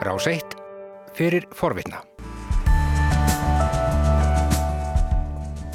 Rás 0.00 0.24
1 0.24 0.54
fyrir 1.12 1.44
forvitna. 1.52 1.98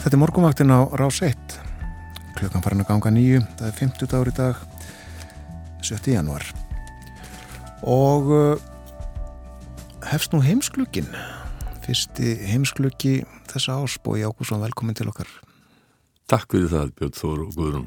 Þetta 0.02 0.14
er 0.16 0.18
morgunvaktin 0.18 0.74
á 0.74 0.90
Rás 0.98 1.20
1. 1.22 1.36
Klukkan 2.34 2.64
farin 2.66 2.82
að 2.82 2.90
ganga 2.90 3.12
nýju. 3.14 3.44
Það 3.60 3.68
er 3.68 3.76
50 3.78 4.10
dagur 4.10 4.32
í 4.32 4.34
dag, 4.34 4.64
7. 5.86 6.10
januar. 6.10 6.46
Og 7.86 8.32
uh, 8.34 8.64
hefst 10.10 10.34
nú 10.34 10.42
heimsklukkin. 10.42 11.12
Fyrsti 11.86 12.34
heimsklukki 12.50 13.20
þessa 13.52 13.78
ás. 13.78 14.00
Bói 14.02 14.26
Ágússon, 14.26 14.64
velkomin 14.66 14.98
til 14.98 15.12
okkar. 15.14 15.30
Takk 16.26 16.50
fyrir 16.50 16.74
það, 16.74 16.96
Björn 16.98 17.14
Þór 17.20 17.46
og 17.46 17.54
Guðrún. 17.60 17.86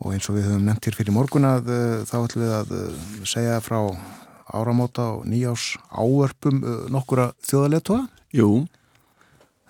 Og 0.00 0.16
eins 0.16 0.32
og 0.32 0.40
við 0.40 0.48
höfum 0.48 0.64
nefnt 0.64 0.88
hér 0.88 0.96
fyrir 0.96 1.12
morgun 1.12 1.44
að 1.44 1.68
uh, 1.68 2.08
þá 2.08 2.16
ætlum 2.22 2.46
við 2.46 2.56
að 2.56 2.74
uh, 2.78 3.06
segja 3.28 3.60
frá 3.60 3.82
áramóta 4.56 5.06
og 5.16 5.26
nýjás 5.28 5.76
áörpum 5.90 6.60
uh, 6.62 6.84
nokkura 6.92 7.30
þjóðaletua. 7.46 8.04
Jú. 8.36 8.66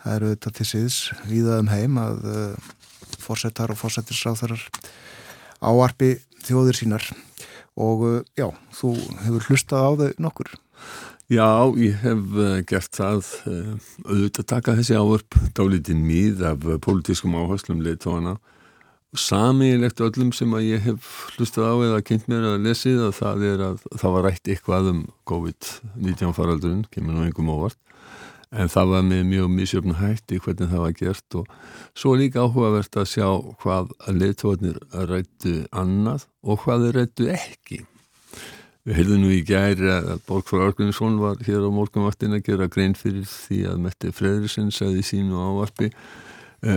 Það 0.00 0.16
eru 0.16 0.30
þetta 0.32 0.52
til 0.56 0.66
síðs 0.70 0.98
viðaðum 1.28 1.70
heim 1.72 2.00
að 2.00 2.26
uh, 2.30 2.70
fórsetar 3.20 3.72
og 3.72 3.80
fórsetisráþarar 3.80 4.64
áarpi 5.60 6.14
þjóðir 6.46 6.80
sínar 6.80 7.06
og 7.80 8.06
uh, 8.06 8.20
já, 8.38 8.48
þú 8.76 8.94
hefur 9.26 9.48
hlustað 9.50 9.86
á 9.86 9.90
þau 10.00 10.10
nokkur. 10.26 10.54
Já, 11.30 11.46
ég 11.78 12.00
hef 12.02 12.38
gert 12.66 12.96
það 12.96 13.28
auðvitað 14.02 14.46
taka 14.50 14.72
þessi 14.80 14.96
áörp 14.98 15.36
dálítið 15.54 16.00
mýð 16.02 16.40
af 16.48 16.64
politískum 16.82 17.36
áherslum 17.38 17.84
leitóana 17.86 18.40
Samílegt 19.18 20.00
öllum 20.06 20.28
sem 20.30 20.52
að 20.54 20.66
ég 20.68 20.84
hef 20.84 21.06
hlustað 21.34 21.66
á 21.66 21.74
eða 21.88 22.02
kynnt 22.06 22.28
mér 22.30 22.44
að 22.52 22.66
lesið 22.68 23.00
að 23.08 23.14
það 23.16 23.46
er 23.48 23.62
að 23.66 23.86
það 23.98 24.12
var 24.14 24.26
rætt 24.28 24.50
eitthvað 24.52 24.90
um 24.92 25.00
COVID-19 25.26 26.36
faraldurinn, 26.36 26.84
kemur 26.94 27.16
nú 27.16 27.24
einhverjum 27.24 27.50
óvart 27.50 27.80
en 28.50 28.70
það 28.70 28.92
var 28.92 29.04
með 29.06 29.26
mjög 29.30 29.50
misjöfn 29.54 29.96
hætti 29.98 30.38
hvernig 30.42 30.70
það 30.70 30.82
var 30.84 30.94
gert 30.98 31.36
og 31.38 31.50
svo 31.98 32.14
líka 32.18 32.46
áhugavert 32.46 32.98
að 32.98 33.10
sjá 33.12 33.26
hvað 33.62 33.92
að 34.06 34.22
leittóðnir 34.22 34.80
rættu 35.10 35.54
annað 35.70 36.26
og 36.42 36.64
hvað 36.64 36.86
þeir 36.86 36.98
rættu 36.98 37.28
ekki. 37.34 37.82
Við 38.86 38.96
heyrðum 38.96 39.22
nú 39.22 39.30
í 39.34 39.42
gæri 39.46 39.90
að 39.92 40.24
Borgfrá 40.26 40.64
Argrímsson 40.70 41.20
var 41.20 41.42
hér 41.46 41.66
á 41.66 41.70
morgunvaktin 41.70 42.34
að 42.38 42.46
gera 42.48 42.70
grein 42.72 42.96
fyrir 42.98 43.26
því 43.28 43.60
að 43.70 43.82
Metti 43.86 44.12
Fredriksson 44.16 44.72
sagði 44.74 45.04
sínu 45.06 45.38
ávarpi 45.38 45.90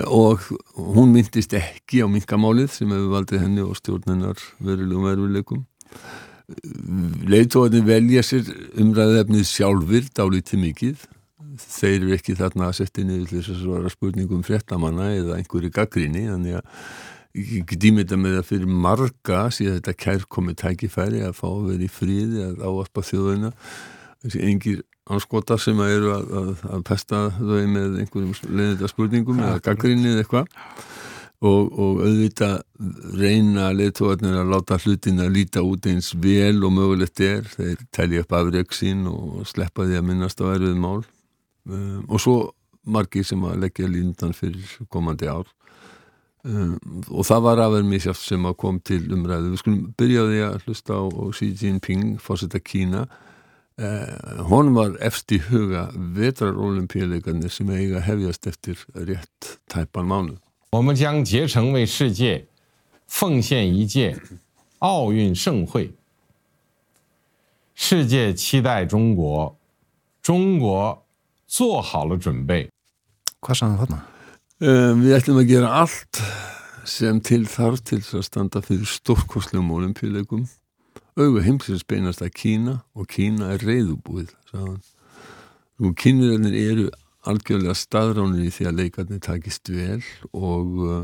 og 0.07 0.43
hún 0.77 1.11
myndist 1.11 1.53
ekki 1.57 2.03
á 2.03 2.07
minkamálið 2.07 2.69
sem 2.71 2.91
hefur 2.93 3.15
valdið 3.17 3.41
henni 3.43 3.65
og 3.65 3.75
stjórnennar 3.79 4.39
verulegum 4.63 5.09
veruleikum 5.09 5.65
leiðtóðin 7.29 7.85
velja 7.87 8.23
sér 8.25 8.49
umræðefnið 8.81 9.45
sjálfur 9.47 10.09
dálítið 10.15 10.61
mikið. 10.67 11.07
Þeir 11.63 11.95
eru 11.95 12.13
ekki 12.17 12.35
þarna 12.37 12.69
að 12.69 12.77
setja 12.81 13.05
niður 13.05 13.31
þess 13.31 13.53
að 13.53 13.59
svara 13.61 13.91
spurningum 13.93 14.45
fréttamanna 14.45 15.11
eða 15.13 15.37
einhverju 15.37 15.71
gaggrinni 15.73 16.25
þannig 16.31 16.57
að 16.59 16.63
ég 17.33 17.67
get 17.69 17.85
ímynda 17.89 18.17
með 18.17 18.39
það 18.39 18.49
fyrir 18.49 18.79
marga 18.85 19.43
síðan 19.53 19.79
þetta 19.79 19.93
kær 20.05 20.25
komið 20.35 20.57
tækifæri 20.63 21.21
að 21.25 21.37
fá 21.37 21.47
að 21.49 21.69
vera 21.71 21.85
í 21.85 21.91
fríði 21.93 22.43
að 22.47 22.65
áarpa 22.65 23.05
þjóðuna 23.05 23.53
þessi 24.23 24.43
engir 24.49 24.83
anskotar 25.11 25.59
sem 25.59 25.79
að 25.83 25.93
eru 25.97 26.11
að, 26.13 26.33
að, 26.39 26.51
að 26.77 26.83
pesta 26.87 27.21
þau 27.35 27.61
með 27.67 28.01
einhverjum 28.03 28.51
leðita 28.55 28.89
spurningum 28.91 29.41
eða 29.43 29.63
gaggrinnið 29.65 30.21
eitthvað. 30.21 30.51
Og, 31.43 31.73
og 31.75 31.97
auðvitað 32.05 32.61
reyna 33.19 33.65
leðtóðarnir 33.75 34.37
að 34.39 34.51
láta 34.53 34.77
hlutin 34.79 35.19
að 35.19 35.33
líta 35.35 35.63
út 35.67 35.89
eins 35.91 36.13
vel 36.23 36.61
og 36.63 36.71
mögulegt 36.71 37.19
er. 37.19 37.43
Þeir 37.51 37.81
telja 37.91 38.23
upp 38.23 38.37
afreg 38.37 38.71
sín 38.71 39.01
og 39.11 39.41
sleppa 39.49 39.83
því 39.89 39.97
að 39.99 40.05
minnast 40.07 40.39
á 40.39 40.47
erfið 40.53 40.77
mál. 40.79 41.01
Um, 41.67 42.05
og 42.07 42.23
svo 42.23 42.37
margi 42.87 43.25
sem 43.27 43.43
að 43.43 43.59
leggja 43.65 43.91
líndan 43.91 44.31
fyrir 44.37 44.71
komandi 44.91 45.27
ár. 45.27 45.51
Um, 46.47 46.77
og 47.11 47.27
það 47.27 47.43
var 47.49 47.65
aðverð 47.65 47.91
mér 47.91 48.05
sjátt 48.05 48.23
sem 48.23 48.47
að 48.47 48.57
kom 48.63 48.79
til 48.79 49.03
umræðu. 49.11 49.51
Við 49.51 49.61
skulum 49.65 49.83
byrjaði 49.99 50.41
að 50.47 50.57
hlusta 50.63 50.95
á 50.95 51.03
Xi 51.35 51.51
Jinping 51.59 52.17
fórsetta 52.23 52.63
Kína 52.63 53.03
Eh, 53.77 54.43
hún 54.45 54.75
var 54.75 54.93
eftir 55.01 55.41
huga 55.49 55.87
vetrarolimpíuleikarnir 55.95 57.49
sem 57.49 57.69
eiga 57.73 58.03
hefjast 58.05 58.45
eftir 58.47 58.77
rétt 58.93 59.55
tæpan 59.65 60.05
mánu. 60.05 60.35
Hvað 73.41 73.57
sagðan 73.57 73.79
þarna? 73.81 74.01
Eh, 74.61 74.91
við 75.01 75.17
ætlum 75.17 75.41
að 75.41 75.49
gera 75.49 75.71
allt 75.81 76.21
sem 76.85 77.19
til 77.25 77.47
þarf 77.49 77.81
til 77.89 78.03
að 78.05 78.27
standa 78.29 78.61
fyrir 78.61 78.85
stórkoslegum 78.85 79.73
olimpíuleikum 79.79 80.45
auðu 81.19 81.43
heimsins 81.45 81.85
beinast 81.87 82.23
að 82.25 82.33
Kína 82.39 82.75
og 82.97 83.09
Kína 83.11 83.53
er 83.53 83.63
reyðubúið 83.65 84.33
og 84.53 85.95
kynverðinir 85.99 86.55
eru 86.59 86.85
algjörlega 87.29 87.75
staðránir 87.77 88.47
í 88.47 88.53
því 88.53 88.69
að 88.69 88.79
leikarnir 88.79 89.21
takist 89.23 89.69
vel 89.71 90.01
og 90.35 90.79
uh, 90.83 91.03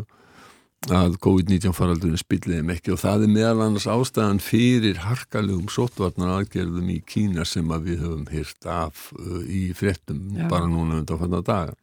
að 0.96 1.18
COVID-19 1.24 1.76
faraldurinn 1.76 2.20
spilliðum 2.20 2.72
ekki. 2.72 2.94
Og 2.96 3.02
það 3.02 3.26
er 3.26 3.34
meðal 3.34 3.66
annars 3.66 3.88
ástæðan 3.92 4.42
fyrir 4.44 5.02
harkalegum 5.04 5.68
sótvarnar 5.72 6.38
aðgerðum 6.38 6.92
í 6.94 7.00
Kína 7.08 7.48
sem 7.48 7.72
að 7.76 7.90
við 7.90 8.06
höfum 8.06 8.26
hýrt 8.32 8.70
af 8.72 9.10
uh, 9.18 9.44
í 9.44 9.70
frettum 9.78 10.26
bara 10.52 10.70
núna 10.72 11.02
undan 11.02 11.22
fann 11.22 11.40
að 11.40 11.48
daga 11.52 11.78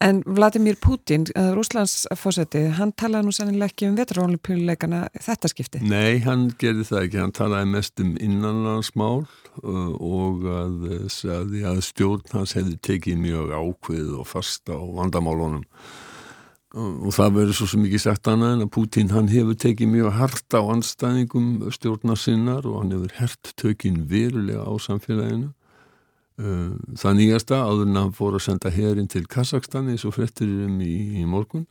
En 0.00 0.22
Vladimir 0.26 0.76
Putin, 0.76 1.24
uh, 1.38 1.54
Rúslands 1.56 2.04
fósetti, 2.20 2.66
hann 2.76 2.90
talaði 3.00 3.24
nú 3.24 3.32
sannilega 3.32 3.70
ekki 3.70 3.86
um 3.88 3.94
vetrarónlipjuleikana 3.96 5.06
þetta 5.24 5.48
skipti. 5.48 5.80
Nei, 5.88 6.18
hann 6.26 6.50
gerði 6.60 6.84
það 6.90 7.06
ekki. 7.06 7.20
Hann 7.22 7.32
talaði 7.36 7.70
mest 7.72 8.02
um 8.04 8.10
innanlandsmál 8.20 9.22
uh, 9.22 9.94
og 9.96 10.44
að, 10.52 10.84
að, 11.32 11.56
að 11.72 11.80
stjórn 11.88 12.36
hans 12.36 12.52
hefði 12.58 12.76
tekið 12.90 13.22
mjög 13.24 13.56
ákveð 13.56 14.12
og 14.20 14.28
fasta 14.28 14.76
á 14.76 14.84
vandamálunum. 15.00 15.64
Og 16.76 17.08
það 17.16 17.38
verður 17.38 17.56
svo 17.56 17.84
ekki 17.86 18.02
sagt 18.02 18.28
annað 18.28 18.58
en 18.58 18.66
að 18.66 18.74
Putin 18.74 19.14
hann 19.14 19.30
hefur 19.32 19.56
tekið 19.56 19.94
mjög 19.94 20.16
harta 20.18 20.60
á 20.60 20.64
anstæðingum 20.74 21.70
stjórnarsinnar 21.72 22.68
og 22.68 22.82
hann 22.82 22.92
hefur 22.92 23.14
hert 23.16 23.54
tökinn 23.56 24.02
verulega 24.10 24.60
á 24.60 24.76
samfélaginu 24.76 25.54
Eh, 25.56 25.65
það 26.36 27.16
nýjasta 27.16 27.62
áður 27.64 27.88
en 27.88 27.98
hann 28.02 28.12
fór 28.16 28.36
að 28.36 28.44
senda 28.44 28.72
herin 28.72 29.08
til 29.08 29.24
Kazakstan 29.30 29.88
eins 29.88 30.04
og 30.04 30.16
fretturum 30.18 30.82
í, 30.84 31.22
í 31.22 31.24
morgun 31.28 31.64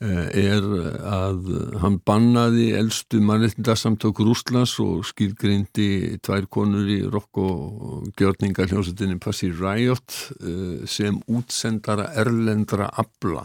eh, 0.00 0.30
er 0.32 0.64
að 1.04 1.50
hann 1.82 1.98
bannaði 2.00 2.70
eldstu 2.78 3.20
mannreitindarsamtök 3.20 4.22
Rúslands 4.24 4.78
og 4.80 5.04
skilgrindi 5.10 6.16
tvær 6.24 6.48
konur 6.48 6.88
í 6.88 7.02
rokk 7.04 7.42
og 7.44 8.08
gjörningar 8.16 8.72
hljómsveitinni 8.72 9.20
Passi 9.20 9.52
Riot 9.52 10.16
eh, 10.40 10.88
sem 10.88 11.20
útsendara 11.28 12.08
erlendra 12.16 12.88
abla 12.96 13.44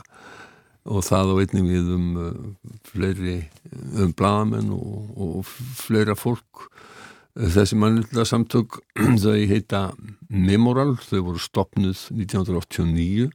og 0.88 1.04
það 1.04 1.36
á 1.36 1.36
einnig 1.44 1.68
við 1.68 1.90
um 1.92 2.08
fleiri 2.88 3.40
um 4.00 4.16
bladamenn 4.16 4.72
og, 4.72 5.12
og 5.20 5.50
fleira 5.76 6.16
fólk 6.16 6.70
Þessi 7.38 7.78
mannlilla 7.78 8.24
samtök 8.26 8.80
þau 9.24 9.36
heita 9.50 9.82
Memoral, 10.34 10.96
þau 10.98 11.20
voru 11.30 11.42
stopnuð 11.42 12.08
1989 12.16 13.28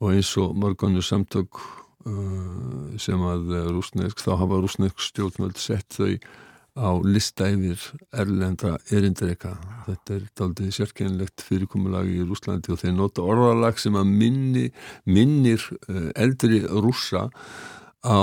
og 0.00 0.14
eins 0.16 0.30
og 0.40 0.56
margónu 0.58 1.02
samtök 1.04 1.60
uh, 1.60 2.96
sem 2.98 3.22
að 3.22 3.52
rúsnesk, 3.70 4.22
þá 4.24 4.32
hafa 4.40 4.58
rúsnesk 4.64 5.04
stjórnvöld 5.04 5.60
sett 5.62 5.94
þau 5.94 6.16
á 6.80 6.90
lista 7.06 7.46
yfir 7.50 7.82
erlenda 8.14 8.76
erindreika. 8.94 9.54
Þetta 9.86 10.16
er 10.16 10.26
daldið 10.38 10.74
sérkennilegt 10.74 11.44
fyrirkomulagi 11.44 12.20
í 12.20 12.26
Rúslandi 12.26 12.72
og 12.74 12.80
þeir 12.82 12.94
nota 12.96 13.26
orðalag 13.26 13.78
sem 13.82 13.98
að 13.98 14.10
minni, 14.10 14.66
minnir 15.06 15.62
uh, 15.86 16.10
eldri 16.18 16.64
rúsa 16.66 17.28
á 18.02 18.22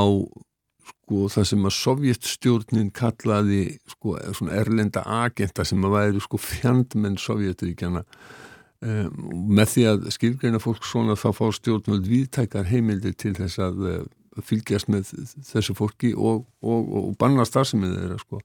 sko 0.88 1.28
það 1.32 1.48
sem 1.52 1.68
að 1.68 1.76
sovjetstjórnin 1.78 2.90
kallaði 2.96 3.62
sko 3.94 4.18
svona 4.34 4.58
erlenda 4.60 5.04
agenta 5.24 5.66
sem 5.68 5.86
að 5.88 5.96
væri 5.96 6.24
sko 6.24 6.40
fjandmenn 6.42 7.18
sovjetríkjana 7.22 8.04
um, 8.04 9.24
með 9.58 9.74
því 9.74 9.88
að 9.92 10.08
skilgreina 10.16 10.62
fólk 10.64 10.86
svona 10.88 11.18
þá 11.20 11.30
fá 11.38 11.46
stjórnvöld 11.60 12.08
viðtækar 12.12 12.70
heimildi 12.72 13.14
til 13.16 13.36
þess 13.38 13.62
að 13.64 13.84
uh, 13.88 14.00
fylgjast 14.46 14.90
með 14.92 15.12
þessu 15.48 15.74
fólki 15.78 16.12
og, 16.14 16.44
og, 16.62 16.92
og 17.00 17.14
banna 17.18 17.46
starfsemið 17.48 17.96
þeirra 17.96 18.18
sko. 18.22 18.42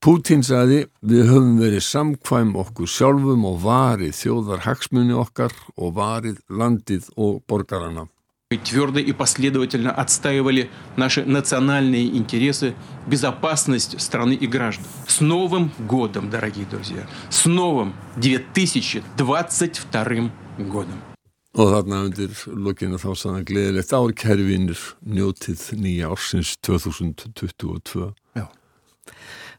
Putin 0.00 0.44
saði 0.46 0.84
við 1.04 1.26
höfum 1.28 1.58
verið 1.60 1.84
samkvæm 1.84 2.54
okkur 2.62 2.88
sjálfum 2.88 3.44
og 3.50 3.58
varið 3.66 4.14
þjóðar 4.16 4.64
hagsmunni 4.64 5.18
okkar 5.20 5.52
og 5.76 5.92
varið 5.98 6.40
landið 6.48 7.10
og 7.20 7.42
borgarana 7.50 8.06
Твердо 8.63 8.99
и 8.99 9.11
последовательно 9.11 9.91
отстаивали 9.91 10.69
наши 10.95 11.25
национальные 11.25 12.15
интересы, 12.15 12.75
безопасность 13.07 13.99
страны 13.99 14.33
и 14.33 14.47
граждан. 14.47 14.85
С 15.07 15.19
Новым 15.19 15.71
годом, 15.79 16.29
дорогие 16.29 16.65
друзья! 16.65 17.07
С 17.29 17.45
новым 17.45 17.93
2022 18.17 20.29
годом! 20.59 21.01
Og 21.55 21.69
þarna 21.71 22.01
undir 22.03 22.35
lokinu 22.51 22.97
þá 22.99 23.15
sann 23.15 23.37
að 23.39 23.45
gleðilegt 23.47 23.93
ár 23.95 24.11
kærvinir 24.11 24.75
njótið 25.07 25.61
nýja 25.79 26.09
ársins 26.11 26.57
2022. 26.67 28.09
Já. 28.35 28.49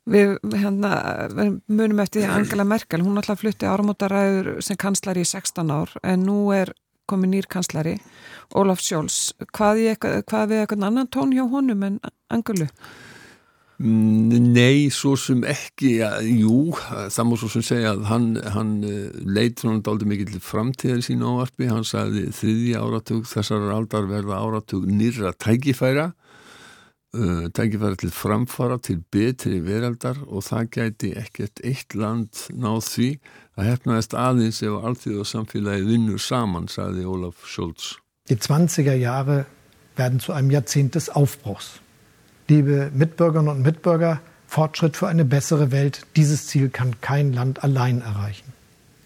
Við, 0.05 0.37
hérna, 0.53 0.91
við 1.33 1.55
munum 1.73 2.03
eftir 2.05 2.27
því 2.27 2.35
Angela 2.35 2.69
Merkel, 2.69 3.01
hún 3.01 3.17
alltaf 3.17 3.41
flutti 3.41 3.65
áramótaræður 3.65 4.61
sem 4.61 4.77
kanslari 4.77 5.25
í 5.25 5.31
16 5.31 5.73
ár 5.73 5.97
en 6.05 6.29
nú 6.29 6.53
er 6.53 6.75
komið 7.10 7.34
nýr 7.36 7.48
kanslari 7.52 7.96
Olaf 8.58 8.82
Scholz. 8.84 9.32
Hvað, 9.54 9.86
hvað 10.28 10.52
við 10.52 10.64
eitthvað 10.64 10.90
annan 10.90 11.10
tón 11.12 11.34
hjá 11.36 11.46
honum 11.50 11.88
en 11.88 12.02
Angelu? 12.32 12.68
Nei, 13.82 14.92
svo 14.94 15.16
sem 15.18 15.40
ekki, 15.50 15.96
ja, 16.04 16.12
jú, 16.22 16.76
það 16.78 17.26
má 17.26 17.38
svo 17.40 17.48
sem 17.50 17.64
segja 17.66 17.96
að 17.96 18.04
hann, 18.12 18.28
hann 18.54 18.74
eh, 18.86 19.08
leit 19.26 19.64
svona 19.64 19.82
daldi 19.82 20.06
mikið 20.06 20.36
til 20.36 20.42
framtíðar 20.46 21.02
sín 21.02 21.24
ávarpi, 21.26 21.66
hann 21.72 21.88
sagði 21.88 22.28
þriðji 22.38 22.76
áratug 22.78 23.26
þessar 23.32 23.72
aldar 23.74 24.06
verða 24.12 24.38
áratug 24.38 24.86
nýra 24.86 25.34
tækifæra, 25.34 26.12
uh, 27.18 27.48
tækifæra 27.58 27.98
til 28.04 28.14
framfara, 28.14 28.78
til 28.78 29.00
betri 29.10 29.64
veraldar 29.66 30.20
og 30.28 30.46
það 30.46 30.70
gæti 30.78 31.14
ekkert 31.18 31.64
eitt 31.66 31.98
land 31.98 32.46
náð 32.54 32.84
því 32.86 33.10
að 33.58 33.72
hefnaðist 33.72 34.14
aðeins 34.14 34.62
ef 34.64 34.78
allþjóð 34.82 35.20
og 35.24 35.30
samfélagi 35.30 35.88
vinnur 35.88 36.20
saman, 36.20 36.68
sagði 36.68 37.06
Olaf 37.06 37.46
Scholz. 37.46 37.98
Die 38.30 38.38
20er 38.38 38.94
Jahre 38.96 39.46
werden 39.96 40.20
zu 40.20 40.32
einem 40.34 40.52
Jahrzehnt 40.52 40.96
des 40.96 41.10
Aufbruchs. 41.10 41.82
liebe 42.52 42.92
Mitbürgerinnen 42.94 43.56
und 43.56 43.62
Mitbürger, 43.62 44.20
Fortschritt 44.46 44.98
für 44.98 45.08
eine 45.08 45.24
bessere 45.24 45.72
Welt, 45.72 46.06
dieses 46.18 46.48
Ziel 46.48 46.70
kann 46.70 47.00
kein 47.00 47.32
Land 47.32 47.64
allein 47.64 48.02
erreichen. 48.02 48.52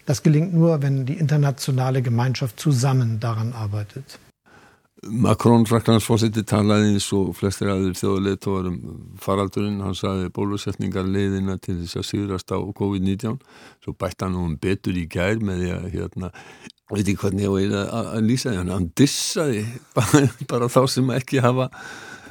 Das 0.04 0.24
gelingt 0.24 0.52
nur, 0.52 0.82
wenn 0.82 1.06
die 1.06 1.14
internationale 1.14 2.02
Gemeinschaft 2.02 2.58
zusammen 2.58 3.20
daran 3.20 3.52
arbeitet. 3.52 4.18
Macron, 5.10 5.66
Fraklandsfósiti, 5.68 6.42
talaði 6.46 6.94
eins 6.94 7.08
og 7.16 7.32
flestir 7.38 7.70
aðeir 7.72 7.96
þjóðuleitóðar 7.98 8.70
um 8.70 8.78
faraldurinn, 9.22 9.82
hann 9.84 9.96
saði 9.98 10.32
bólusetningar 10.34 11.06
leiðina 11.08 11.58
til 11.62 11.78
þess 11.82 12.00
að 12.00 12.08
sigrast 12.10 12.54
á 12.54 12.58
COVID-19. 12.58 13.38
Svo 13.84 13.94
bætt 13.98 14.24
hann 14.24 14.38
um 14.40 14.56
betur 14.60 14.96
í 14.98 15.06
gær 15.10 15.38
með 15.42 15.62
því 15.62 15.70
að 15.76 15.86
hérna, 15.94 16.32
veit 16.90 17.04
ekki 17.04 17.20
hvernig 17.22 17.46
ég 17.46 17.78
á 17.78 17.86
að, 18.02 18.20
lýsa 18.26 18.52
því. 18.52 18.66
Hann 18.72 18.90
dissaði 18.98 19.64
bara, 19.96 20.26
bara 20.50 20.70
þá 20.72 20.82
sem 20.96 21.16
ekki 21.16 21.44
hafa 21.44 21.70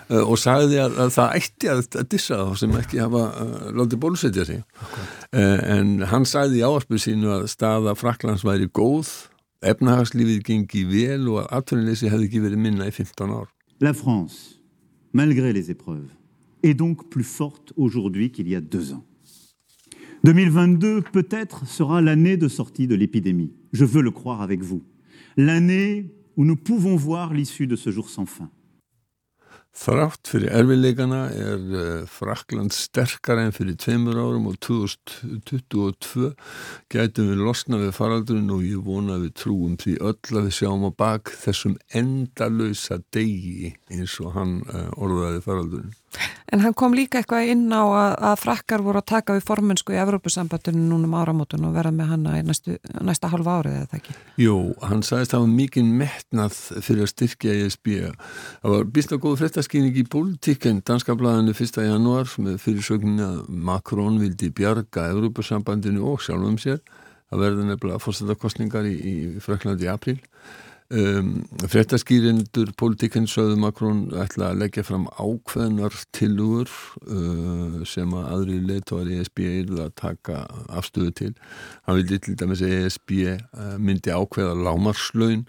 Eh, 0.06 0.22
og 0.22 0.38
sagði 0.38 0.78
að, 0.84 1.00
að 1.02 1.14
það 1.16 1.38
ætti 1.40 1.70
að, 1.72 1.80
að 1.98 2.10
dissa 2.14 2.38
þá 2.38 2.60
sem 2.62 2.74
ekki 2.78 3.00
hafa 3.02 3.22
uh, 3.42 3.54
látið 3.74 4.02
bólusetja 4.04 4.44
sig. 4.46 4.60
Okay. 4.86 5.06
uh, 5.42 5.62
en 5.74 5.96
hann 6.12 6.28
sagði 6.30 6.60
í 6.60 6.66
áarpið 6.66 7.02
sínu 7.08 7.32
að 7.40 7.48
staða 7.50 7.96
Fraklands 7.98 8.46
væri 8.46 8.70
góð 8.70 9.10
efnahagslífið 9.72 10.44
gengi 10.46 10.84
vel 10.90 11.30
og 11.32 11.42
að 11.44 11.50
atvinnuleysi 11.60 12.12
hefði 12.12 12.30
ekki 12.30 12.44
verið 12.44 12.62
minna 12.68 12.90
í 12.90 12.94
15 12.94 13.34
ár. 13.34 13.50
La 13.82 13.94
France, 13.94 14.62
malgré 15.14 15.54
les 15.54 15.70
épreuves 15.70 16.12
est 16.64 16.74
donc 16.74 17.10
plus 17.10 17.24
forte 17.24 17.74
aujourd'hui 17.78 18.32
qu'il 18.32 18.48
y 18.50 18.56
a 18.56 18.62
deux 18.62 18.94
ans. 18.94 19.04
2022 20.24 21.04
peut-être 21.14 21.68
sera 21.68 22.02
l'année 22.02 22.38
de 22.38 22.48
sortie 22.48 22.88
de 22.88 22.96
l'épidémie. 22.96 23.54
Je 23.74 23.86
veux 23.86 24.02
le 24.02 24.10
croire 24.10 24.42
avec 24.42 24.64
vous. 24.64 24.82
L'année 25.38 26.10
où 26.38 26.46
nous 26.46 26.56
pouvons 26.56 26.96
voir 26.96 27.34
l'issue 27.34 27.68
de 27.68 27.76
ce 27.76 27.92
jour 27.92 28.10
sans 28.10 28.26
fin 28.26 28.50
Þrátt 29.76 30.30
fyrir 30.32 30.54
erfiðleikana 30.56 31.18
er 31.36 31.64
eh, 31.76 32.04
Frakland 32.08 32.72
sterkar 32.72 33.42
enn 33.42 33.52
fyrir 33.56 33.76
tveimur 33.76 34.16
árum 34.16 34.48
og 34.48 34.56
2022 34.64 36.30
gætum 36.94 37.28
við 37.34 37.44
losna 37.44 37.82
við 37.82 37.92
faraldurinn 37.98 38.54
og 38.56 38.64
ég 38.64 38.86
vona 38.86 39.20
við 39.20 39.34
trúum 39.42 39.76
því 39.82 39.98
öll 40.00 40.40
að 40.40 40.48
við 40.48 40.56
sjáum 40.62 40.88
á 40.88 40.92
bak 40.96 41.34
þessum 41.42 41.76
endalösa 41.92 43.02
degi 43.12 43.74
eins 43.92 44.16
og 44.24 44.32
hann 44.38 44.62
eh, 44.72 44.88
orðaði 44.96 45.44
faraldurinn. 45.44 45.94
En 46.54 46.62
hann 46.62 46.76
kom 46.78 46.94
líka 46.96 47.20
eitthvað 47.20 47.50
inn 47.52 47.64
á 47.74 47.82
að, 47.84 48.12
að 48.30 48.36
frakkar 48.44 48.84
voru 48.86 49.02
að 49.02 49.08
taka 49.12 49.36
við 49.36 49.46
formensku 49.48 49.96
í 49.96 50.00
Evrópusambattunum 50.00 50.86
núnum 50.92 51.16
áramótun 51.18 51.66
og 51.68 51.74
verða 51.76 51.92
með 51.96 52.12
hanna 52.12 52.36
í 52.40 52.44
næstu, 52.46 52.78
næsta 53.04 53.32
halva 53.34 53.58
árið 53.60 53.78
eða 53.80 53.90
það 53.92 53.98
ekki? 54.00 54.18
Jú, 54.44 54.58
hann 54.86 55.02
sagðist 55.06 55.34
að 55.34 55.38
það 55.38 55.46
var 55.46 55.56
mikið 55.56 55.90
metnað 56.02 56.60
fyrir 56.88 57.06
að 57.06 57.12
styrkja 57.12 57.56
ESB. 57.64 57.90
Það 58.62 58.76
var 58.76 58.92
býst 58.98 59.16
að 59.16 59.24
góða 59.26 59.42
fréttaskýning 59.42 59.98
í 59.98 60.06
pólitíkinn, 60.16 60.84
danska 60.86 61.18
blæðinu 61.20 61.56
1. 61.56 61.82
januar 61.90 62.36
með 62.46 62.62
fyrirsögnin 62.64 63.26
að 63.26 63.42
Macron 63.72 64.22
vildi 64.22 64.52
bjarga 64.56 65.10
Evrópusambandinu 65.16 66.06
og 66.14 66.22
sjálfum 66.24 66.60
sér. 66.62 66.84
Það 67.34 67.42
verði 67.42 67.66
nefnilega 67.72 68.04
fórstættakostningar 68.04 68.86
í, 68.86 68.96
í 68.96 69.16
Fraklandi 69.44 69.88
í 69.88 69.92
april 69.92 70.20
Um, 70.94 71.40
Frettaskýrindur 71.66 72.70
politikinn 72.78 73.26
sögðu 73.26 73.56
Makrón 73.58 74.04
ætla 74.22 74.52
að 74.52 74.60
leggja 74.62 74.84
fram 74.86 75.08
ákveðnar 75.18 75.96
tilugur 76.14 76.70
uh, 77.10 77.80
sem 77.90 78.14
að 78.14 78.28
aðri 78.36 78.60
leittóar 78.68 79.10
ESB 79.16 79.42
eruð 79.48 79.82
að 79.88 79.96
taka 79.98 80.44
afstöðu 80.70 81.16
til. 81.18 81.32
Hann 81.88 81.98
vildi 81.98 82.20
til 82.28 82.36
dæmis 82.38 82.62
að 82.62 82.76
ESB 82.84 83.16
uh, 83.26 83.74
myndi 83.82 84.14
ákveða 84.14 84.54
lámarslaun, 84.68 85.48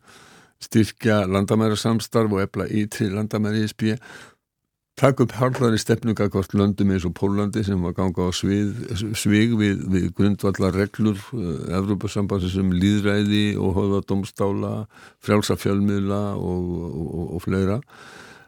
styrkja 0.64 1.26
landamæra 1.28 1.76
samstarf 1.76 2.32
og 2.32 2.40
efla 2.46 2.70
ytri 2.72 3.10
landamæra 3.12 3.60
ESB 3.66 3.90
takk 4.96 5.20
upp 5.20 5.34
harðari 5.36 5.76
stefnuga 5.80 6.30
hvort 6.32 6.54
löndum 6.56 6.92
eins 6.94 7.04
og 7.04 7.12
Pólandi 7.18 7.60
sem 7.66 7.82
var 7.84 7.92
ganga 7.98 8.28
á 8.28 8.32
svið, 8.32 8.78
svig 9.18 9.52
við, 9.60 9.82
við 9.92 10.06
grundvallar 10.16 10.72
reglur 10.72 11.18
uh, 11.36 11.66
Evrópasambansins 11.76 12.56
um 12.62 12.72
líðræði 12.72 13.58
og 13.60 13.76
höfða 13.76 14.00
domstála, 14.08 14.72
frjálsa 15.20 15.58
fjölmiðla 15.60 16.22
og, 16.40 16.70
og, 16.80 17.02
og, 17.04 17.26
og 17.36 17.44
fleira. 17.44 17.80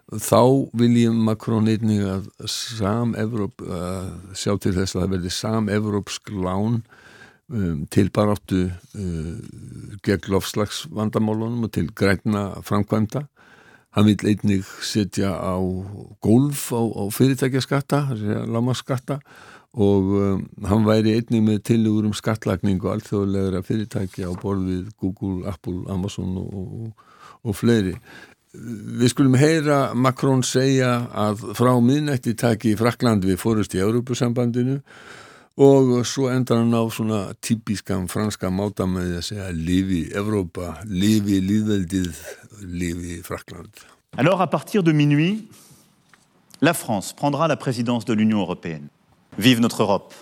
Þá 0.08 0.40
vil 0.80 0.94
ég 0.96 1.16
Makrón 1.20 1.68
einnig 1.68 2.00
að 2.08 2.30
sam 2.48 3.12
Evróp 3.20 3.60
uh, 3.60 4.08
sjá 4.32 4.54
til 4.56 4.72
þess 4.72 4.96
að 4.96 5.02
það 5.02 5.16
verði 5.18 5.34
sam 5.36 5.68
Evrópsk 5.68 6.32
lán 6.32 6.80
um, 7.52 7.82
til 7.92 8.08
baráttu 8.08 8.70
uh, 8.70 9.34
gegn 10.00 10.32
lofslagsvandamálunum 10.32 11.68
og 11.68 11.76
til 11.76 11.90
græna 11.92 12.54
framkvæmda 12.64 13.28
Hann 13.98 14.06
vil 14.06 14.30
einnig 14.30 14.66
setja 14.86 15.32
á 15.34 15.58
gólf 16.22 16.68
á, 16.70 16.78
á 16.78 17.02
fyrirtækjaskatta, 17.10 18.04
lámaskatta 18.46 19.18
og 19.74 20.04
um, 20.14 20.44
hann 20.70 20.86
væri 20.86 21.16
einnig 21.18 21.42
með 21.42 21.58
tilugur 21.66 22.06
um 22.06 22.14
skattlagningu 22.14 22.92
alþjóðlegra 22.92 23.64
fyrirtækja 23.66 24.30
á 24.30 24.32
borð 24.38 24.70
við 24.70 24.84
Google, 25.02 25.42
Apple, 25.50 25.82
Amazon 25.90 26.38
og, 26.38 26.54
og, 26.54 27.06
og 27.42 27.58
fleiri. 27.58 27.96
Við 28.54 29.10
skulum 29.10 29.34
heyra 29.34 29.80
Macron 29.98 30.46
segja 30.46 30.92
að 31.10 31.42
frá 31.58 31.74
miðnætti 31.82 32.38
taki 32.38 32.78
Frakland 32.78 33.26
við 33.26 33.42
fórust 33.42 33.74
í 33.74 33.82
Európusambandinu 33.82 34.78
og 35.58 35.92
svo 36.06 36.30
endar 36.30 36.62
hann 36.62 36.72
á 36.74 36.86
svona 36.86 37.20
típiskan 37.42 38.06
franska 38.08 38.50
máta 38.50 38.86
með 38.86 39.18
að 39.18 39.28
segja 39.28 39.50
lifi 39.52 40.04
Evrópa, 40.16 40.78
lifi 40.86 41.42
líðveldið, 41.42 42.24
lifi 42.62 43.20
Frakland. 43.26 43.97
Alors 44.16 44.40
à 44.40 44.48
partir 44.48 44.82
de 44.82 44.92
minuit, 44.92 45.48
la 46.60 46.74
France 46.74 47.12
prendra 47.12 47.48
la 47.48 47.56
présidence 47.56 48.04
de 48.04 48.14
l'Union 48.14 48.40
européenne. 48.40 48.88
Vive 49.38 49.60
notre 49.60 49.82
Europe, 49.82 50.14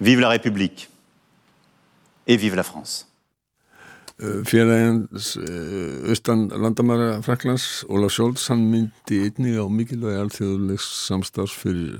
vive 0.00 0.20
la 0.20 0.28
République 0.28 0.88
et 2.26 2.36
vive 2.36 2.54
la 2.54 2.62
France. 2.62 3.06
Fyrir 4.20 4.66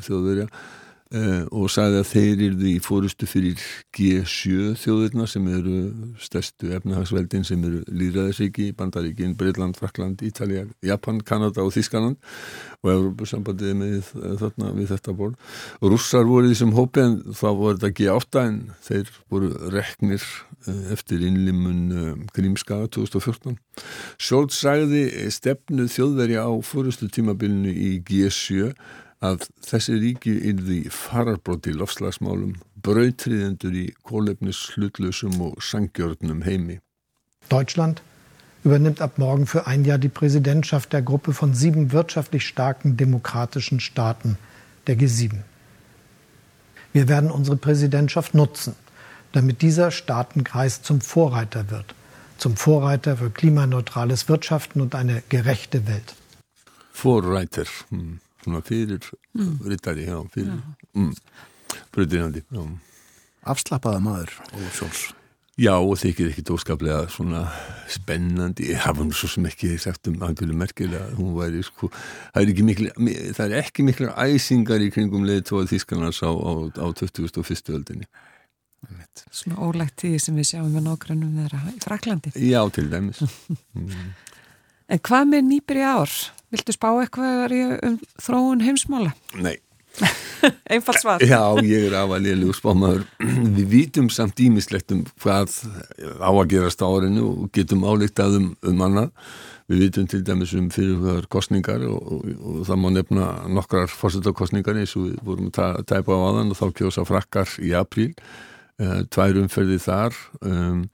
þjóðverja 0.05 0.47
Uh, 1.11 1.43
og 1.51 1.67
sagði 1.75 1.97
að 1.99 2.05
þeir 2.07 2.41
eru 2.45 2.67
í 2.71 2.77
fórustu 2.79 3.27
fyrir 3.27 3.59
G7 3.99 4.77
þjóðurna 4.79 5.25
sem 5.27 5.49
eru 5.51 5.81
stærstu 6.23 6.71
efnahagsveldin 6.77 7.43
sem 7.49 7.65
eru 7.67 7.81
Lýraðarsíki, 7.91 8.69
Bandaríkin, 8.79 9.33
Breitland, 9.35 9.75
Frakland, 9.75 10.23
Ítalija, 10.23 10.69
Japan, 10.87 11.19
Kanada 11.27 11.65
og 11.67 11.75
Þískaland 11.75 12.15
og 12.85 12.93
Európa-sambandiði 12.95 13.75
með 13.81 14.13
uh, 14.21 14.37
þarna 14.45 14.71
við 14.79 14.93
þetta 14.93 15.17
ból 15.19 15.33
russar 15.83 16.31
voru 16.31 16.53
því 16.53 16.61
sem 16.63 16.79
hópi 16.79 17.03
en 17.03 17.19
þá 17.27 17.45
voru 17.49 17.75
þetta 17.75 17.93
G8 17.99 18.47
en 18.47 18.63
þeir 18.87 19.13
voru 19.35 19.53
reknir 19.75 20.23
uh, 20.23 20.81
eftir 20.95 21.27
innlimun 21.27 22.25
Grímskaga 22.39 22.87
2014 22.87 23.59
Scholz 24.15 24.63
sagði 24.63 25.09
stefnu 25.35 25.91
þjóðverja 25.91 26.47
á 26.47 26.55
fórustu 26.63 27.11
tímabilinu 27.11 27.75
í 27.75 27.97
G7 28.07 28.77
að 29.21 29.49
þessi 29.65 29.97
ríki 30.01 30.33
yrði 30.51 30.79
fararbróti 30.91 31.75
lofslagsmálum, 31.77 32.55
brautriðendur 32.81 33.75
í 33.77 33.87
kólefnis 34.03 34.61
slutlusum 34.71 35.37
og 35.45 35.61
sangjörnum 35.65 36.41
heimi. 36.47 36.79
Deutschland 37.51 38.01
übernimmt 38.65 39.01
ab 39.01 39.19
morgen 39.19 39.47
für 39.47 39.67
ein 39.67 39.85
Jahr 39.85 39.99
die 39.99 40.09
Präsidentschaft 40.09 40.93
der 40.93 41.03
Gruppe 41.03 41.33
von 41.33 41.55
sieben 41.55 41.93
wirtschaftlich 41.93 42.47
starken 42.47 42.97
demokratischen 42.97 43.81
Staaten 43.81 44.39
der 44.87 44.97
G7. 44.99 45.43
Wir 46.93 47.09
werden 47.09 47.31
unsere 47.31 47.57
Präsidentschaft 47.57 48.35
nutzen, 48.35 48.75
damit 49.33 49.63
dieser 49.63 49.91
Staatenkreis 49.91 50.83
zum 50.83 51.01
Vorreiter 51.01 51.71
wird, 51.71 51.95
zum 52.37 52.57
Vorreiter 52.57 53.19
für 53.19 53.31
klimaneutrales 53.31 54.29
Wirtschaften 54.29 54.81
und 54.81 54.95
eine 54.95 55.23
gerechte 55.29 55.87
Welt. 55.87 56.17
Vorreiter, 56.93 57.65
svona 58.43 58.63
fyrir 58.67 59.11
rittari, 59.67 60.09
já, 60.09 60.19
fyrir 60.35 60.59
mm, 60.95 61.15
bröðinandi. 61.95 62.45
Afslappaða 63.51 64.03
maður, 64.05 64.37
Ólaf 64.53 64.77
Sjóls. 64.77 65.09
Já, 65.61 65.75
og 65.77 65.99
þykir 66.01 66.31
ekkit 66.31 66.51
óskaplega 66.55 67.03
svona 67.13 67.43
spennandi, 67.91 68.71
það 68.81 68.97
var 68.97 69.07
nú 69.11 69.17
svo 69.17 69.29
sem 69.29 69.49
ekki 69.51 69.75
sagt 69.83 70.09
um 70.09 70.23
Angelu 70.25 70.55
Merkel 70.57 70.95
að 70.97 71.19
hún 71.19 71.35
væri 71.37 71.61
sko, 71.67 71.91
það 72.31 72.41
er 72.41 72.53
ekki 72.55 72.65
miklu, 72.65 72.93
það 73.37 73.45
er 73.45 73.57
ekki 73.59 73.85
miklu 73.85 74.09
æsingar 74.25 74.81
í 74.81 74.89
kringum 74.95 75.27
leiðtóa 75.29 75.67
Þískanars 75.69 76.23
á, 76.25 76.33
á, 76.33 76.53
á 76.81 76.87
2001. 76.97 77.75
öldinni. 77.77 78.09
Svona 79.29 79.61
ólægt 79.61 80.01
því 80.01 80.15
sem 80.25 80.39
við 80.41 80.49
sjáum 80.55 80.73
með 80.73 80.87
nágrannum 80.87 81.37
þeirra 81.43 81.61
í 81.75 81.85
Fraklandi. 81.85 82.33
Já, 82.41 82.63
til 82.73 82.89
dæmis. 82.89 83.21
En 84.91 84.99
hvað 85.07 85.29
með 85.31 85.51
nýpir 85.53 85.79
í 85.81 85.87
ár? 85.87 86.13
Viltu 86.51 86.75
spá 86.75 86.89
eitthvað 86.99 87.53
um 87.87 87.99
þróun 88.19 88.65
heimsmála? 88.65 89.13
Nei. 89.39 89.57
Einfallt 90.73 91.03
svar. 91.03 91.23
Já, 91.23 91.43
ég 91.67 91.87
er 91.91 91.97
afalíðilegu 92.01 92.55
spámaður. 92.57 93.05
Við 93.57 93.69
vítum 93.71 94.11
samt 94.11 94.41
ímislegt 94.43 94.91
um 94.95 95.05
hvað 95.23 95.61
á 96.19 96.31
að 96.31 96.51
gerast 96.51 96.83
árinu 96.83 97.29
og 97.29 97.49
getum 97.55 97.87
álíktað 97.87 98.41
um, 98.41 98.51
um 98.67 98.85
annað. 98.87 99.15
Við 99.71 99.85
vítum 99.85 100.07
til 100.11 100.23
dæmis 100.27 100.57
um 100.59 100.67
fyrirhugaðar 100.75 101.29
kostningar 101.31 101.85
og, 101.87 101.99
og, 102.03 102.31
og 102.43 102.63
það 102.67 102.81
má 102.83 102.89
nefna 102.97 103.27
nokkrar 103.55 103.93
fórsetakostningar 103.95 104.81
eins 104.81 104.97
og 104.99 105.07
við 105.07 105.21
vorum 105.27 105.53
að 105.55 105.85
tæpa 105.87 106.17
á 106.19 106.21
aðan 106.33 106.51
og 106.51 106.59
þá 106.59 106.67
kjósa 106.81 107.07
frakkar 107.07 107.59
í 107.63 107.75
apríl. 107.79 108.11
Uh, 108.81 109.05
tvær 109.13 109.39
umferði 109.45 109.79
þar. 109.85 110.17
Um, 110.41 110.89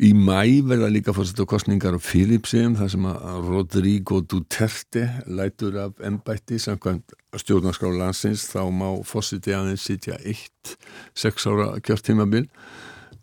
Í 0.00 0.14
mæ 0.16 0.64
verða 0.64 0.86
líka 0.88 1.12
fórst 1.12 1.36
á 1.36 1.44
kostningar 1.44 1.92
á 1.92 2.00
Filipsheim 2.00 2.72
þar 2.78 2.88
sem 2.88 3.04
að 3.04 3.48
Rodrigo 3.50 4.22
Duterte 4.24 5.02
lætur 5.28 5.74
af 5.76 5.98
ennbætti 6.00 6.56
samkvæmt 6.56 7.12
stjórnarskrá 7.36 7.90
landsins. 7.92 8.46
Þá 8.48 8.64
má 8.72 8.86
fórsiti 9.04 9.52
aðeins 9.52 9.84
sitja 9.84 10.16
eitt 10.24 10.72
sex 11.12 11.44
ára 11.44 11.74
kjörtímabil. 11.84 12.46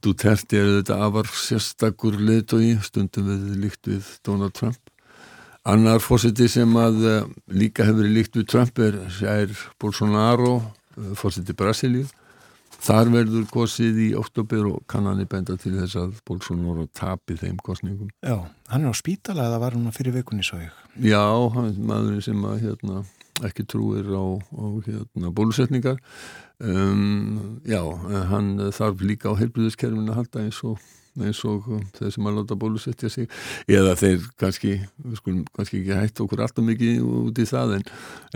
Duterte 0.06 0.60
er 0.60 0.70
þetta 0.76 1.00
afar 1.08 1.32
sérstakur 1.34 2.20
liðtói 2.22 2.76
stundum 2.86 3.32
við 3.32 3.58
líkt 3.64 3.90
við 3.90 4.14
Donald 4.22 4.54
Trump. 4.54 4.78
Annar 5.66 5.98
fórsiti 6.06 6.46
sem 6.46 6.78
að 6.78 7.02
líka 7.50 7.90
hefur 7.90 8.06
líkt 8.06 8.38
við 8.38 8.52
Trump 8.54 8.78
er 8.86 9.02
Jair 9.18 9.58
Bolsonaro 9.82 10.60
fórsiti 11.18 11.58
Brasilíu 11.58 12.06
Þar 12.84 13.10
verður 13.12 13.46
kosið 13.50 14.00
í 14.06 14.08
oktober 14.18 14.68
og 14.70 14.82
kannanir 14.92 15.28
benda 15.30 15.58
til 15.60 15.74
þess 15.80 15.98
að 16.00 16.20
Bolsonaro 16.28 16.86
tapi 16.96 17.38
þeim 17.40 17.58
kosningum. 17.66 18.12
Já, 18.22 18.46
hann 18.72 18.86
er 18.86 18.94
á 18.94 18.96
spítala 18.98 19.48
eða 19.50 19.62
var 19.64 19.78
hann 19.78 19.96
fyrir 19.96 20.16
vikunni 20.20 20.46
svo 20.46 20.62
ég? 20.62 20.76
Já, 21.02 21.24
hann 21.56 21.72
er 21.72 21.80
maðurinn 21.90 22.26
sem 22.26 22.46
að, 22.48 22.62
hérna, 22.68 23.02
ekki 23.48 23.66
trúir 23.70 24.12
á, 24.14 24.26
á 24.38 24.66
hérna, 24.86 25.34
bólusetningar. 25.34 25.98
Um, 26.62 27.58
já, 27.66 27.82
hann 28.32 28.56
þarf 28.74 29.04
líka 29.06 29.34
á 29.34 29.40
heilbríðiskerfinu 29.42 30.14
að 30.14 30.22
halda 30.22 30.46
eins 30.46 30.62
og, 30.66 30.80
eins 31.18 31.44
og 31.50 31.68
þeir 31.98 32.14
sem 32.14 32.30
að 32.30 32.40
láta 32.40 32.58
bólusetja 32.62 33.12
sig. 33.14 33.30
Eða 33.70 33.98
þeir 33.98 34.26
kannski, 34.38 34.78
við 35.02 35.20
skulum 35.22 35.44
kannski 35.58 35.82
ekki 35.82 35.98
hægt 35.98 36.24
okkur 36.24 36.46
alltaf 36.46 36.66
mikið 36.66 37.02
út 37.26 37.42
í 37.42 37.50
það 37.50 37.80
en, 37.80 37.88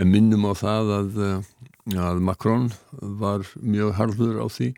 en 0.02 0.12
minnum 0.12 0.50
á 0.50 0.52
það 0.58 0.96
að 0.98 1.20
að 1.90 2.22
Macron 2.22 2.70
var 3.00 3.46
mjög 3.58 3.94
harður 3.98 4.42
á 4.42 4.46
því. 4.46 4.72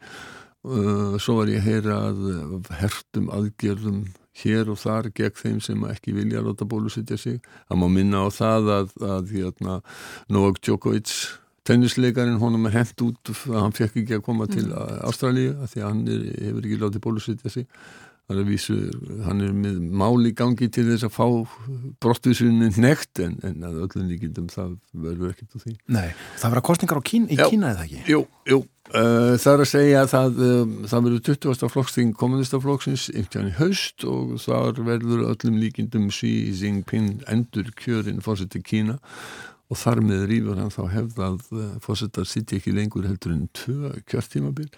Uh, 0.64 1.16
svo 1.20 1.40
var 1.42 1.50
ég 1.52 1.60
að 1.60 1.66
heyra 1.68 1.96
að 2.08 2.70
hertum 2.80 3.26
aðgerðum 3.28 4.04
hér 4.40 4.70
og 4.72 4.80
þar 4.80 5.10
gegn 5.14 5.36
þeim 5.38 5.58
sem 5.62 5.84
ekki 5.90 6.14
vilja 6.16 6.40
að 6.40 6.48
láta 6.50 6.68
bólusetja 6.68 7.18
sig. 7.20 7.40
Það 7.68 7.80
má 7.82 7.88
minna 7.92 8.24
á 8.24 8.28
það 8.34 8.70
að, 8.78 8.94
að 9.04 9.34
hérna, 9.36 9.80
Novak 10.32 10.62
Djokovic 10.64 11.12
tennisleikarin 11.64 12.40
honum 12.40 12.66
er 12.68 12.78
hendt 12.80 13.04
út 13.04 13.30
að 13.32 13.60
hann 13.60 13.76
fekk 13.76 14.00
ekki 14.02 14.18
að 14.18 14.24
koma 14.26 14.48
til 14.50 14.66
Ástralíu 14.74 15.54
að 15.54 15.70
því 15.72 15.84
að 15.84 15.88
hann 15.88 16.02
er, 16.12 16.26
hefur 16.48 16.66
ekki 16.66 16.80
látið 16.82 17.04
bólusetja 17.06 17.52
sig 17.52 17.68
Það 18.24 18.38
er 18.38 18.40
að 18.40 18.46
vísu, 18.48 18.74
hann 19.26 19.40
er 19.44 19.50
með 19.52 19.80
máli 20.00 20.30
gangi 20.32 20.70
til 20.72 20.86
þess 20.86 21.04
að 21.04 21.10
fá 21.12 21.26
brottvísunni 22.00 22.70
nekt 22.80 23.20
en, 23.20 23.34
en 23.44 23.66
að 23.68 23.82
öllum 23.84 24.06
líkindum 24.08 24.46
það 24.48 24.70
verður 24.96 25.34
ekkert 25.34 25.52
á 25.52 25.58
því. 25.60 25.72
Nei, 25.92 26.06
það 26.40 26.54
verður 26.54 26.66
kostningar 26.70 27.02
kín, 27.04 27.26
í 27.28 27.36
Já. 27.36 27.44
Kína 27.52 27.74
eða 27.74 27.84
ekki? 27.84 28.00
Jú, 28.08 28.22
jú, 28.48 28.62
uh, 28.94 29.36
það 29.36 29.50
er 29.52 29.64
að 29.66 29.70
segja 29.74 30.00
að 30.00 30.10
það, 30.14 30.42
um, 30.48 30.74
það 30.88 31.06
verður 31.10 31.22
20. 31.28 31.68
flokksting 31.76 32.16
kommunistaflokksins 32.24 33.06
einhvern 33.12 33.52
í 33.52 33.56
haust 33.60 34.08
og 34.08 34.34
þar 34.48 34.84
verður 34.88 35.26
öllum 35.34 35.60
líkindum 35.60 36.08
Xi 36.08 36.32
Jinping 36.62 37.26
endur 37.28 37.74
kjörin 37.76 38.24
fórseti 38.24 38.64
Kína 38.64 38.96
og 39.68 39.80
þar 39.80 40.00
með 40.04 40.30
rýfur 40.32 40.64
hann 40.64 40.72
þá 40.72 40.84
hefð 40.96 41.24
að 41.28 41.40
uh, 41.52 41.72
fórsetar 41.84 42.28
sitt 42.28 42.56
ekki 42.56 42.72
lengur 42.72 43.04
heldur 43.04 43.36
en 43.36 43.50
tvö 43.52 43.98
kjörtímabil. 44.08 44.72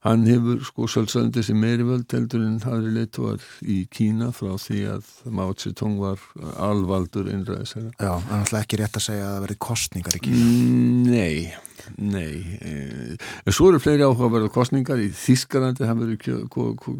Hann 0.00 0.22
hefur 0.24 0.62
sko 0.64 0.86
sjálfsögndi 0.88 1.42
sem 1.44 1.58
meiri 1.60 1.84
völd 1.84 2.08
heldur 2.16 2.40
en 2.46 2.54
aðri 2.64 2.92
leituar 2.94 3.42
í 3.60 3.82
Kína 3.92 4.30
frá 4.32 4.54
því 4.56 4.78
að 4.94 5.10
Mao 5.36 5.52
Tse-tung 5.52 5.98
var 6.00 6.22
alvaldur 6.56 7.28
einræðisera. 7.28 7.90
Já, 8.00 8.14
en 8.16 8.38
alltaf 8.38 8.62
ekki 8.62 8.78
rétt 8.80 8.96
að 8.96 9.04
segja 9.10 9.26
að 9.26 9.34
það 9.34 9.44
verði 9.44 9.58
kostningar 9.68 10.16
í 10.16 10.22
Kína. 10.24 10.46
Mm, 10.46 11.04
Nei, 11.10 11.52
nei. 12.00 13.18
En 13.44 13.52
svo 13.52 13.68
eru 13.74 13.82
fleiri 13.82 14.06
áhugaverða 14.08 14.48
kostningar 14.56 15.04
í 15.04 15.10
Þískarandi, 15.12 15.84
það 15.84 16.00
verður 16.06 16.20
kjö- 16.24 16.42
ko- 16.56 16.74
ko- 16.80 16.96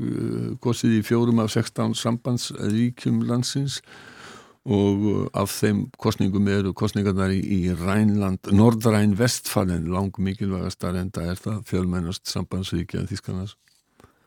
kosið 0.68 0.98
í 1.00 1.02
fjórum 1.08 1.40
af 1.40 1.52
16 1.56 1.96
sambandsríkjum 2.04 3.24
landsins 3.28 3.80
og 3.80 4.19
uh, 4.68 5.26
af 5.32 5.54
þeim 5.54 5.86
kostningum 6.00 6.48
eru 6.52 6.74
kostningarnar 6.76 7.32
í, 7.32 7.62
Rænland, 7.78 8.52
Nordræn 8.52 9.16
Vestfalen, 9.18 9.88
lang 9.92 10.12
mikilvægastar 10.18 10.98
en 11.00 11.10
það 11.14 11.32
er 11.32 11.42
það 11.46 11.64
fjölmennast 11.70 12.28
sambandsríkja 12.28 13.06
Þískarnas. 13.10 13.56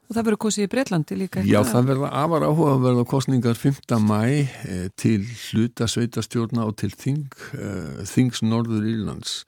Og 0.04 0.18
það 0.18 0.26
verður 0.28 0.42
kosið 0.44 0.66
í 0.66 0.70
Breitlandi 0.70 1.16
líka. 1.18 1.44
Já, 1.48 1.62
það 1.66 1.88
verða 1.94 2.10
afar 2.20 2.44
áhuga 2.46 2.74
að 2.76 2.84
verða 2.84 3.06
kostningar 3.10 3.56
5. 3.58 3.94
mæ 4.04 4.20
eh, 4.30 4.90
til 5.00 5.22
hluta 5.24 5.88
sveitastjórna 5.88 6.68
og 6.68 6.76
til 6.82 6.92
þing, 6.92 7.38
eh, 7.56 8.04
þings 8.10 8.44
Norður 8.44 8.84
Írlands. 8.92 9.40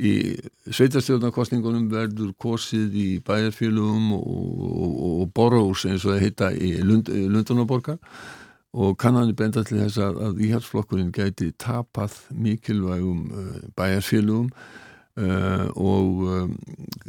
Í 0.00 0.34
sveitastjórnarkostningunum 0.66 1.86
verður 1.92 2.34
kosið 2.40 2.96
í 2.96 3.08
bæjarfélugum 3.24 4.12
og, 4.16 4.28
og, 4.28 5.00
og 5.22 5.32
boroughs 5.36 5.86
eins 5.86 6.04
og 6.04 6.14
það 6.14 6.22
heita 6.24 6.52
í 6.56 6.70
Lund, 6.82 7.08
Lundunaborgar 7.08 8.00
og 8.72 8.98
kannanir 9.02 9.34
benda 9.38 9.64
til 9.66 9.80
þess 9.80 9.98
að, 9.98 10.20
að 10.26 10.44
íhaldsflokkurinn 10.46 11.10
gæti 11.14 11.50
tapað 11.58 12.14
mikilvægum 12.30 13.24
uh, 13.34 13.56
bæjarfélugum 13.78 14.50
uh, 15.18 15.66
og 15.74 16.22
um, 16.36 16.52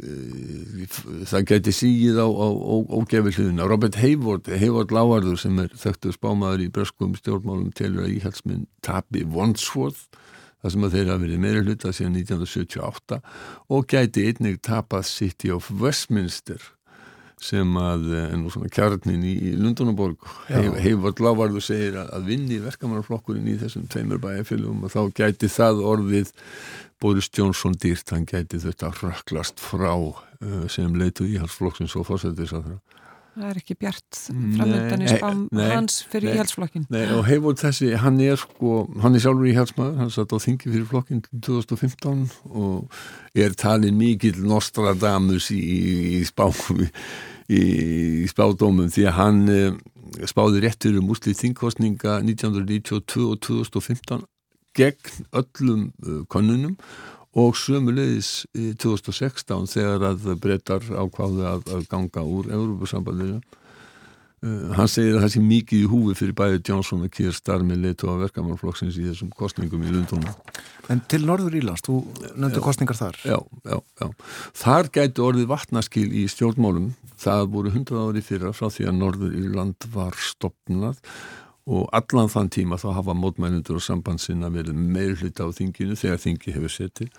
uh, 0.02 0.98
það 1.30 1.46
gæti 1.52 1.74
sígið 1.76 2.18
á, 2.18 2.26
á 2.26 2.98
gefilhuðuna. 3.12 3.68
Robert 3.70 4.00
Hayward, 4.02 4.50
Hayward 4.50 4.94
Lávarður 4.94 5.38
sem 5.38 5.62
er 5.62 5.70
þekktur 5.84 6.16
spámaður 6.18 6.66
í 6.66 6.72
breskum 6.74 7.14
stjórnmálum 7.18 7.70
telur 7.78 8.08
að 8.08 8.18
íhaldsminn 8.18 8.66
tapi 8.82 9.22
Wandsworth 9.22 10.08
þar 10.62 10.74
sem 10.74 10.86
að 10.86 10.94
þeir 10.96 11.08
hafa 11.10 11.24
verið 11.24 11.42
meira 11.42 11.62
hluta 11.62 11.94
síðan 11.94 12.20
1978 12.22 13.22
og 13.74 13.90
gæti 13.90 14.26
einnig 14.30 14.62
tapað 14.66 15.08
City 15.10 15.50
of 15.54 15.70
Westminster 15.78 16.72
sem 17.42 17.74
að 17.80 18.06
eh, 18.12 18.28
er 18.28 18.38
nú 18.40 18.52
svona 18.52 18.70
kjarnin 18.72 19.24
í, 19.26 19.34
í 19.50 19.52
Lundunaborg 19.58 20.30
Heifvard 20.48 21.22
Lávarður 21.24 21.66
segir 21.66 21.98
að, 22.00 22.12
að 22.18 22.30
vinni 22.30 22.60
verkamannarflokkurinn 22.62 23.50
í 23.50 23.58
þessum 23.60 23.88
tveimur 23.92 24.22
bæjarfélugum 24.22 24.86
og 24.86 24.94
þá 24.94 25.02
gæti 25.22 25.50
það 25.52 25.84
orðið 25.92 26.32
Boris 27.02 27.30
Johnson 27.34 27.74
dýrt, 27.82 28.14
hann 28.14 28.28
gæti 28.30 28.60
þetta 28.62 28.92
röklast 29.00 29.58
frá 29.58 29.90
uh, 29.98 30.66
sem 30.70 30.94
leitu 30.94 31.26
í 31.26 31.38
hans 31.42 31.56
flokksins 31.58 31.96
og 31.98 32.06
fórsættis 32.06 32.54
að 32.54 32.68
það 32.68 32.82
Það 33.32 33.48
er 33.48 33.58
ekki 33.62 33.74
bjart 33.80 34.18
framöndan 34.28 35.02
í 35.06 35.08
spám 35.08 35.38
hans 35.56 35.94
fyrir 36.12 36.28
nei. 36.28 36.34
íhaldsflokkin. 36.36 36.82
Nei, 36.92 37.04
og 37.16 37.22
Heifvard 37.24 37.62
þessi, 37.62 37.88
hann 38.02 38.18
er 38.20 38.36
sko, 38.36 38.82
hann 39.00 39.16
er 39.16 39.24
sjálfur 39.24 39.48
í 39.48 39.54
helsmaður, 39.56 39.94
hann 40.02 40.12
satt 40.12 40.34
á 40.36 40.38
þingi 40.44 40.68
fyrir 40.68 40.84
flokkinn 40.90 41.22
til 41.24 41.40
2015 41.48 42.26
og 42.50 42.98
er 43.32 43.56
talin 43.56 43.96
mikill 43.96 44.42
Nostradamus 44.44 45.48
í, 45.54 45.62
í, 45.64 45.80
í, 46.18 46.90
í 47.52 48.26
spádómum 48.30 48.90
því 48.92 49.06
að 49.08 49.16
hann 49.18 49.40
eh, 49.52 49.72
spáði 50.28 50.62
réttur 50.64 50.98
um 51.00 51.10
úslið 51.12 51.38
þingkostninga 51.40 52.18
1992 52.24 53.26
og 53.28 53.40
2015 53.46 54.26
gegn 54.76 55.26
öllum 55.36 55.88
uh, 56.00 56.22
konunum 56.32 56.78
og 57.36 57.56
sömulegis 57.60 58.46
í 58.56 58.70
2016 58.80 59.68
þegar 59.72 60.06
að 60.12 60.30
breytar 60.40 60.84
ákváðu 60.84 61.44
að, 61.48 61.66
að 61.76 61.84
ganga 61.92 62.24
úr 62.24 62.48
Európusambandinu 62.52 63.40
Uh, 63.42 63.61
hann 64.42 64.90
segir 64.90 65.14
að 65.14 65.22
það 65.22 65.32
sé 65.36 65.40
mikið 65.46 65.84
í 65.84 65.88
húfi 65.90 66.16
fyrir 66.18 66.34
bæði 66.38 66.62
Johnson 66.66 67.04
og 67.06 67.12
Keir 67.14 67.34
Starmer 67.36 67.78
leitu 67.78 68.08
á 68.10 68.18
verkamannflokksins 68.24 68.96
í 68.98 69.04
þessum 69.06 69.30
kostningum 69.38 69.84
í 69.86 69.92
Lundunum. 69.92 70.32
En 70.90 71.02
til 71.06 71.20
Norður 71.28 71.54
Írlands, 71.60 71.84
þú 71.86 72.00
nöndu 72.34 72.62
kostningar 72.64 72.98
þar? 72.98 73.20
Já, 73.22 73.38
já, 73.62 73.78
já. 74.02 74.08
Þar 74.58 74.90
gæti 74.96 75.22
orðið 75.22 75.46
vatnaskil 75.52 76.08
í 76.10 76.24
stjórnmálum. 76.32 76.90
Það 77.22 77.44
voru 77.52 77.74
hundrað 77.76 78.08
ári 78.08 78.24
fyrra 78.26 78.50
frá 78.56 78.66
því 78.66 78.88
að 78.90 78.98
Norður 78.98 79.36
Írland 79.38 79.86
var 79.94 80.18
stopnað 80.18 80.98
og 81.70 81.86
allan 81.94 82.32
þann 82.32 82.50
tíma 82.50 82.80
þá 82.82 82.88
hafa 82.96 83.14
mótmælundur 83.14 83.78
og 83.78 83.86
sambandsinn 83.86 84.42
að 84.42 84.58
verið 84.58 84.82
meir 84.82 85.14
hluta 85.20 85.46
á 85.46 85.54
þinginu 85.54 85.94
þegar 85.94 86.18
þingi 86.24 86.56
hefur 86.56 86.74
setið 86.74 87.12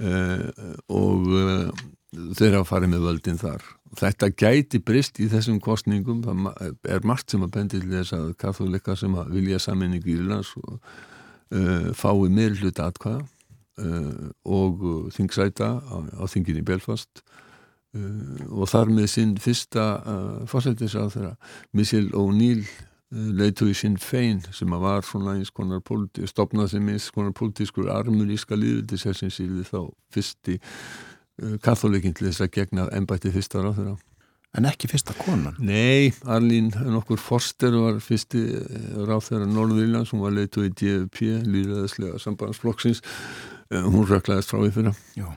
og 0.00 1.26
uh, 1.28 1.68
þeir 2.10 2.56
hafa 2.58 2.68
farið 2.72 2.92
með 2.94 3.06
völdin 3.06 3.40
þar. 3.40 3.66
Þetta 4.00 4.30
gæti 4.38 4.80
brist 4.86 5.18
í 5.22 5.26
þessum 5.30 5.58
kostningum, 5.62 6.22
það 6.24 6.76
er 6.94 7.06
margt 7.06 7.32
sem 7.32 7.42
að 7.42 7.54
bendi 7.56 7.80
til 7.80 7.90
þess 7.90 8.14
að 8.16 8.28
katholika 8.40 8.96
sem 8.98 9.14
að 9.18 9.32
vilja 9.34 9.58
saminningu 9.62 10.12
í 10.12 10.16
Írlands 10.16 10.52
og 10.60 10.76
uh, 10.78 11.90
fái 11.98 12.30
meir 12.30 12.54
hluta 12.58 12.88
atkvæða 12.90 13.24
uh, 13.82 14.28
og 14.46 14.84
þingsæta 15.16 15.72
á, 15.82 15.96
á 16.22 16.24
þingin 16.30 16.62
í 16.62 16.66
Belfast 16.66 17.24
uh, 17.24 18.46
og 18.50 18.70
þar 18.70 18.94
með 18.94 19.10
sinn 19.14 19.34
fyrsta 19.42 19.88
fórsættis 20.50 20.94
á 20.94 21.10
þeirra 21.10 21.34
Michel 21.74 22.08
O'Neill 22.14 22.64
leitu 23.10 23.66
í 23.70 23.74
sinn 23.74 23.96
fein 23.98 24.38
sem 24.54 24.70
að 24.74 24.84
var 24.84 25.06
svona 25.06 25.34
eins 25.34 25.50
konar 25.50 25.82
stopnað 26.30 26.74
sem 26.74 26.92
eins 26.92 27.08
konar 27.14 27.34
politískur 27.34 27.90
armuríska 27.90 28.58
líðviti 28.58 29.00
sér 29.02 29.16
sem 29.18 29.32
síði 29.34 29.64
þá 29.66 29.80
fyrsti 30.14 30.60
katholikinn 31.64 32.14
til 32.14 32.28
þess 32.28 32.44
að 32.44 32.54
gegna 32.58 32.86
ennbætti 32.94 33.32
fyrsta 33.34 33.64
ráð 33.64 33.80
þeirra. 33.80 33.96
En 34.58 34.66
ekki 34.66 34.88
fyrsta 34.90 35.14
konan? 35.14 35.54
Nei, 35.62 36.10
Arlín 36.26 36.72
nokkur 36.90 37.20
Forster 37.22 37.74
var 37.76 38.00
fyrsti 38.02 38.40
ráð 39.06 39.28
þeirra 39.28 39.46
Norðvílands, 39.46 40.10
hún 40.10 40.24
var 40.24 40.34
leitu 40.34 40.64
í 40.66 40.72
DFP, 40.74 41.36
líðræðislega 41.46 42.18
sambandsflokksins, 42.18 43.02
hún 43.70 44.08
röklaðist 44.10 44.50
frá 44.50 44.64
í 44.66 44.72
fyrra. 44.74 44.94
Já, 45.14 45.28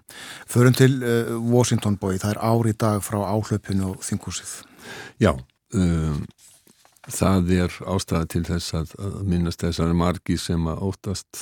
förum 0.49 0.73
til 0.77 0.95
uh, 1.05 1.35
Washington 1.37 1.99
Boy, 2.01 2.17
það 2.21 2.33
er 2.33 2.41
ári 2.49 2.73
dag 2.85 3.05
frá 3.05 3.19
áhlaupinu 3.21 3.91
og 3.91 4.01
þingúsið. 4.07 4.55
Já, 5.21 5.35
um, 5.77 6.23
það 7.11 7.51
er 7.57 7.75
ástæða 7.89 8.29
til 8.31 8.43
þess 8.47 8.75
að, 8.77 8.95
að 9.01 9.19
minnast 9.27 9.63
þessari 9.63 9.97
margi 9.97 10.37
sem 10.39 10.67
að 10.71 10.83
óttast 10.87 11.41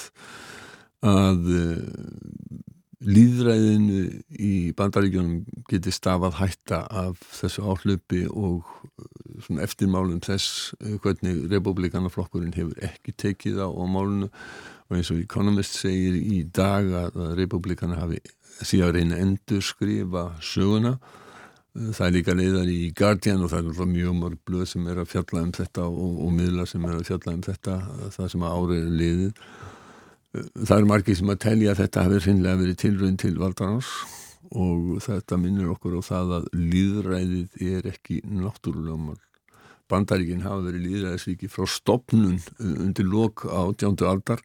að 1.06 1.48
uh, 1.53 1.86
líðræðinu 3.01 4.01
í 4.38 4.53
bandaríkjónum 4.77 5.63
geti 5.70 5.94
stafað 5.94 6.38
hætta 6.38 6.84
af 6.89 7.22
þessu 7.34 7.65
áhlaupi 7.65 8.25
og 8.30 8.68
uh, 9.01 9.62
eftirmálum 9.62 10.22
þess 10.25 10.74
uh, 10.82 10.98
hvernig 11.01 11.48
republikanaflokkurinn 11.53 12.58
hefur 12.58 12.77
ekki 12.86 13.15
tekið 13.18 13.62
á, 13.65 13.70
á 13.70 13.84
málunu 13.86 14.30
og 14.91 14.98
eins 14.98 15.13
og 15.13 15.22
Economist 15.22 15.77
segir 15.80 16.18
í 16.18 16.44
dag 16.44 16.89
að 17.06 17.20
republikana 17.39 18.01
hafi 18.01 18.22
síðan 18.62 18.96
reyna 18.98 19.22
endur 19.22 19.63
skrifa 19.65 20.32
söguna 20.44 20.98
það 21.72 22.06
er 22.06 22.16
líka 22.18 22.36
leiðar 22.36 22.72
í 22.72 22.80
Guardian 22.98 23.44
og 23.46 23.51
það 23.54 23.70
er 23.72 23.92
mjög 23.94 24.16
mörg 24.20 24.40
blöð 24.48 24.66
sem 24.74 24.88
er 24.92 25.00
að 25.00 25.12
fjalla 25.13 25.44
um 25.46 25.51
þetta 25.56 25.86
og, 25.88 26.18
og 26.25 26.34
miðla 26.36 26.66
sem 26.68 26.88
er 26.88 26.98
að 26.98 27.06
fjalla 27.08 27.36
um 27.38 27.44
þetta 27.46 27.75
það 28.18 28.32
sem 28.34 28.48
árið 28.48 28.82
er 28.82 28.98
leiðið 29.01 29.46
það 30.68 30.75
er 30.78 30.90
margir 30.92 31.20
sem 31.20 31.32
að 31.32 31.42
telja 31.46 31.72
að 31.72 31.82
þetta 31.86 32.06
hefur 32.08 32.25
sinnlega 32.25 32.62
verið 32.62 32.82
tilröðin 32.84 33.22
til 33.24 33.34
valdarans 33.40 33.92
og 34.51 35.00
þetta 35.06 35.40
minnir 35.40 35.72
okkur 35.72 35.96
á 35.96 36.01
það 36.04 36.38
að 36.38 36.48
líðræðið 36.60 37.60
er 37.72 37.92
ekki 37.94 38.20
náttúrulega 38.28 39.16
bandaríkinn 39.92 40.44
hafa 40.44 40.66
verið 40.68 40.88
líðræðisvíki 40.88 41.51
frá 41.51 41.68
stopnun 41.68 42.40
undir 42.60 43.08
lok 43.08 43.46
á 43.48 43.72
tjándu 43.75 44.08
aldar 44.08 44.44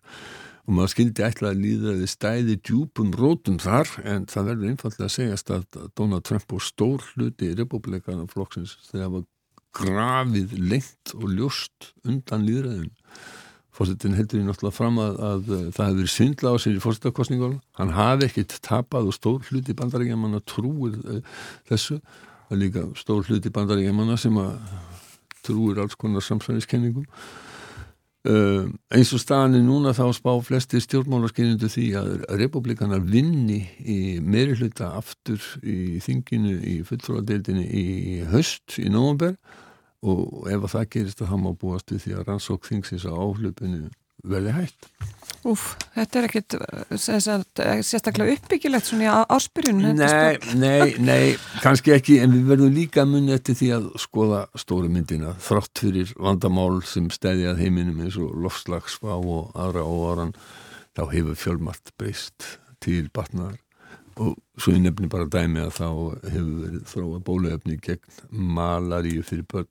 og 0.66 0.74
maður 0.74 0.92
skildi 0.92 1.24
ætla 1.26 1.52
að 1.52 1.62
líðræði 1.62 2.10
stæði 2.10 2.58
djúpum 2.66 3.14
rótum 3.16 3.56
þar 3.62 3.92
en 4.02 4.26
það 4.30 4.50
verður 4.50 4.72
einfallega 4.72 5.06
að 5.06 5.14
segjast 5.14 5.54
að 5.54 5.80
Donald 5.98 6.26
Trump 6.26 6.54
og 6.56 6.66
stór 6.66 7.06
hluti 7.14 7.52
í 7.52 7.56
republikana 7.58 8.26
flokksins 8.30 8.76
þegar 8.90 9.12
var 9.14 9.26
grafið 9.76 10.54
lengt 10.58 11.16
og 11.16 11.26
ljóst 11.36 11.92
undan 12.08 12.46
líðræðinu 12.48 12.94
Fórsetin 13.76 14.16
heldur 14.16 14.40
í 14.40 14.46
náttúrulega 14.46 14.72
fram 14.72 14.98
að, 15.02 15.16
að, 15.20 15.48
að 15.52 15.64
það 15.76 15.90
hefur 15.90 16.12
svindla 16.12 16.52
á 16.52 16.56
sér 16.62 16.76
í 16.78 16.80
fórsetakostningunum. 16.80 17.58
Hann 17.76 17.92
hafi 17.92 18.28
ekkit 18.30 18.54
tapað 18.64 19.10
og 19.10 19.16
stór 19.16 19.42
hluti 19.50 19.74
bandarækjamanna 19.76 20.40
trúir 20.48 20.94
uh, 21.04 21.18
þessu. 21.68 21.98
Er 22.48 22.60
líka 22.62 22.86
stór 22.96 23.26
hluti 23.28 23.52
bandarækjamanna 23.52 24.16
sem 24.20 24.38
að 24.40 24.54
trúir 25.44 25.82
alls 25.82 25.98
konar 26.00 26.24
samsvæðiskenningum. 26.24 27.04
Uh, 28.26 28.72
eins 28.90 29.12
og 29.14 29.20
staðan 29.22 29.54
er 29.54 29.62
núna 29.62 29.92
þá 29.94 30.08
spá 30.16 30.32
flesti 30.42 30.80
stjórnmálarskeinindu 30.82 31.68
því 31.70 31.84
að 32.00 32.08
republikanar 32.40 33.04
vinni 33.06 33.60
í 33.86 33.98
meiri 34.18 34.56
hluta 34.58 34.88
aftur 34.98 35.38
í 35.62 36.00
þinginu 36.02 36.56
í 36.58 36.74
fulltróðadeildinu 36.88 37.62
í 37.62 37.84
höst 38.32 38.80
í 38.82 38.88
nógumberg 38.90 39.38
og 40.02 40.48
ef 40.50 40.66
það 40.72 40.90
gerist 40.96 41.22
það 41.22 41.44
má 41.44 41.52
búast 41.60 41.94
við 41.94 42.02
því 42.02 42.16
að 42.16 42.26
rannsók 42.32 42.66
þingsins 42.66 43.06
á 43.06 43.14
áhlupinu 43.14 43.84
verði 44.30 44.54
hægt. 44.56 44.88
Úf, 45.46 45.66
þetta 45.94 46.18
er 46.18 46.26
ekkit 46.26 46.54
eh, 46.58 46.94
sérstaklega 46.98 48.34
uppbyggilegt 48.34 48.88
svona 48.88 49.04
í 49.06 49.10
áspyrjun 49.36 49.82
Nei, 49.94 50.38
nei, 50.58 50.96
nei, 50.98 51.36
kannski 51.62 51.94
ekki 51.94 52.16
en 52.22 52.34
við 52.34 52.48
verðum 52.50 52.74
líka 52.74 53.04
munið 53.06 53.36
eftir 53.36 53.58
því 53.60 53.68
að 53.76 53.86
skoða 54.02 54.40
stóru 54.58 54.90
myndina, 54.90 55.36
þrátt 55.42 55.84
fyrir 55.84 56.14
vandamál 56.18 56.80
sem 56.88 57.06
stæðjað 57.14 57.62
heiminum 57.62 58.02
eins 58.02 58.18
og 58.18 58.34
lofslagsfá 58.42 59.12
og 59.14 59.54
aðra 59.54 59.86
óvaran 59.86 60.34
þá 60.96 61.04
hefur 61.12 61.38
fjölmart 61.38 61.94
breyst 62.00 62.50
til 62.82 63.06
batnaðar 63.14 63.60
og 64.16 64.34
svo 64.56 64.72
ég 64.72 64.82
nefnir 64.82 65.12
bara 65.12 65.28
dæmi 65.28 65.60
að 65.60 65.74
þá 65.76 65.88
hefur 66.32 66.52
verið 66.64 66.84
þróa 66.90 67.22
bóluefni 67.22 67.78
gegn 67.84 68.20
malaríu 68.56 69.22
fyrir 69.26 69.46
börn 69.52 69.70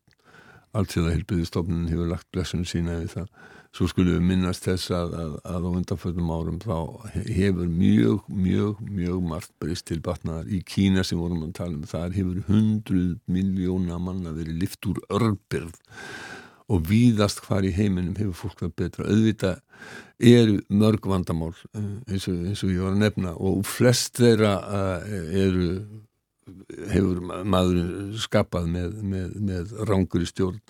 alltíða 0.76 1.14
helbiðistofnun 1.16 1.90
hefur 1.90 2.12
lagt 2.12 2.28
blessunum 2.36 2.68
sína 2.68 3.00
við 3.02 3.14
það. 3.16 3.30
Svo 3.76 3.90
skulum 3.92 4.16
við 4.16 4.24
minnast 4.24 4.64
þess 4.70 4.92
að, 4.96 5.14
að, 5.20 5.32
að 5.52 5.66
á 5.68 5.70
undanföldum 5.76 6.30
árum 6.32 6.60
þá 6.64 6.78
hefur 7.12 7.68
mjög, 7.68 8.30
mjög, 8.32 8.80
mjög 8.88 9.26
margt 9.28 9.52
breyst 9.60 9.90
til 9.90 9.98
batnaðar 10.06 10.48
í 10.48 10.62
Kína 10.64 11.04
sem 11.04 11.20
vorum 11.20 11.44
að 11.44 11.58
tala 11.58 11.76
um. 11.76 11.84
Það 11.90 12.16
hefur 12.16 12.40
hundruð 12.48 13.18
miljóna 13.28 14.00
manna 14.00 14.32
verið 14.38 14.64
lift 14.64 14.88
úr 14.88 15.04
örbyrð 15.20 15.76
og 16.72 16.88
víðast 16.88 17.44
hvar 17.44 17.68
í 17.68 17.74
heiminum 17.76 18.16
hefur 18.16 18.46
fólk 18.46 18.64
það 18.64 18.74
betra. 18.80 19.12
Auðvitað 19.12 19.60
eru 20.32 20.58
mörg 20.72 21.12
vandamál 21.12 21.52
eh, 21.76 21.94
eins 22.16 22.32
og, 22.32 22.42
eins 22.48 22.64
og 22.64 22.72
ég 22.72 22.80
var 22.80 22.96
að 22.96 23.04
nefna 23.04 23.36
og 23.36 23.62
flest 23.68 24.24
þeirra 24.24 24.56
eh, 24.80 25.32
eru 25.44 25.70
hefur 26.94 27.20
maður 27.44 28.16
skapað 28.24 28.70
með, 28.72 29.02
með, 29.04 29.40
með 29.52 29.80
rángur 29.90 30.24
í 30.24 30.32
stjórn 30.32 30.62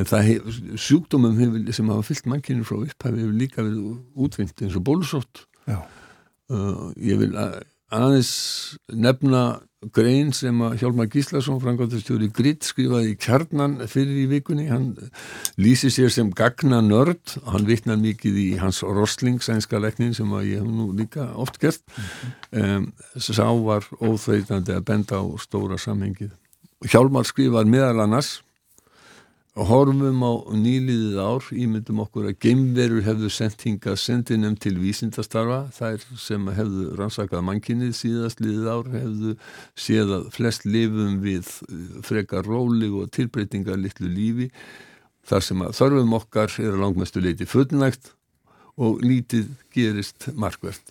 en 0.00 0.08
það 0.08 0.28
hef, 0.28 0.60
sjúkdómum 0.80 1.40
hefur, 1.40 1.72
sem 1.76 1.90
hafa 1.92 2.06
fyllt 2.08 2.30
mannkynni 2.32 2.66
frá 2.66 2.78
upphæfi 2.80 3.20
hefur 3.22 3.36
líka 3.36 3.64
verið 3.64 3.90
útvinnt 4.16 4.64
eins 4.64 4.78
og 4.78 4.86
bólusótt. 4.86 5.44
Uh, 5.70 6.90
ég 6.98 7.20
vil 7.20 7.34
aðeins 7.90 8.30
nefna 8.90 9.60
grein 9.94 10.28
sem 10.36 10.58
að 10.60 10.74
Hjálmar 10.82 11.08
Gíslason 11.10 11.60
frangátastjóri 11.62 12.28
Gritt 12.36 12.66
skrifaði 12.68 13.14
í 13.14 13.18
kjarnan 13.20 13.78
fyrir 13.88 14.18
í 14.22 14.26
vikunni, 14.28 14.66
hann 14.68 14.90
lýsi 15.60 15.88
sér 15.92 16.12
sem 16.12 16.32
gagna 16.36 16.82
nörd, 16.84 17.38
hann 17.48 17.64
vittnar 17.68 17.96
mikið 18.00 18.36
í 18.42 18.48
hans 18.60 18.82
Rosling 18.84 19.40
sænska 19.42 19.80
leknin 19.80 20.12
sem 20.16 20.28
að 20.36 20.50
ég 20.50 20.60
hef 20.60 20.68
nú 20.68 20.90
líka 20.98 21.30
oft 21.40 21.56
gert. 21.62 21.82
Um, 22.52 22.90
sá 23.16 23.46
var 23.48 23.88
óþveitandi 24.02 24.76
að 24.76 24.86
benda 24.92 25.22
á 25.22 25.24
stóra 25.40 25.80
samhengið. 25.80 26.34
Hjálmar 26.84 27.28
skrifaði 27.28 27.72
meðal 27.72 28.04
annars 28.04 28.38
horfum 29.58 30.22
á 30.22 30.32
nýliðið 30.54 31.16
ár 31.18 31.46
ímyndum 31.50 32.02
okkur 32.04 32.28
að 32.30 32.36
geimverur 32.44 33.02
hefðu 33.02 33.30
sendt 33.34 33.64
hinga 33.66 33.96
sendinum 33.98 34.54
til 34.54 34.76
vísindastarfa. 34.78 35.64
Þær 35.74 36.04
sem 36.22 36.46
hefðu 36.54 36.86
rannsakað 36.98 37.42
mannkinnið 37.48 37.96
síðast 37.98 38.42
liðið 38.44 38.70
ár 38.70 38.92
hefðu 38.94 39.34
séð 39.74 40.14
að 40.20 40.30
flest 40.36 40.68
lifum 40.68 41.18
við 41.24 41.50
eh, 41.66 41.98
frekar 42.06 42.46
rólig 42.46 42.94
og 42.94 43.10
tilbreytingar 43.16 43.80
litlu 43.80 44.08
lífi 44.10 44.50
þar 45.26 45.46
sem 45.46 45.66
að 45.66 45.76
þörfum 45.80 46.16
okkar 46.20 46.56
er 46.62 46.78
langmestu 46.78 47.22
leiti 47.22 47.46
fullnægt 47.46 48.14
og 48.80 49.02
lítið 49.02 49.50
gerist 49.74 50.30
markvert. 50.38 50.82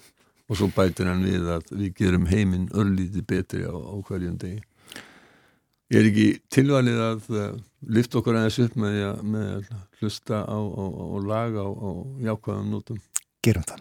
Og 0.49 0.57
svo 0.59 0.67
bætir 0.73 1.07
hann 1.07 1.23
við 1.23 1.47
að 1.53 1.71
við 1.71 1.93
gerum 1.95 2.27
heiminn 2.27 2.67
örlítið 2.75 3.25
betri 3.29 3.63
á, 3.63 3.71
á 3.71 3.95
hverjum 4.03 4.35
degi 4.41 4.59
Ég 5.89 5.97
er 6.03 6.07
ekki 6.11 6.25
tilvalið 6.53 6.99
að 7.01 7.29
uh, 7.33 7.45
lyfta 7.89 8.19
okkur 8.19 8.35
aðeins 8.37 8.59
upp 8.61 8.75
með, 8.77 8.97
með 9.25 9.69
hlusta 9.97 10.43
á, 10.45 10.53
á, 10.53 10.85
á 10.85 11.17
laga 11.25 11.63
og 11.65 12.19
jákvæðum 12.21 12.67
nótum. 12.75 12.99
Gerum 13.41 13.65
það. 13.65 13.79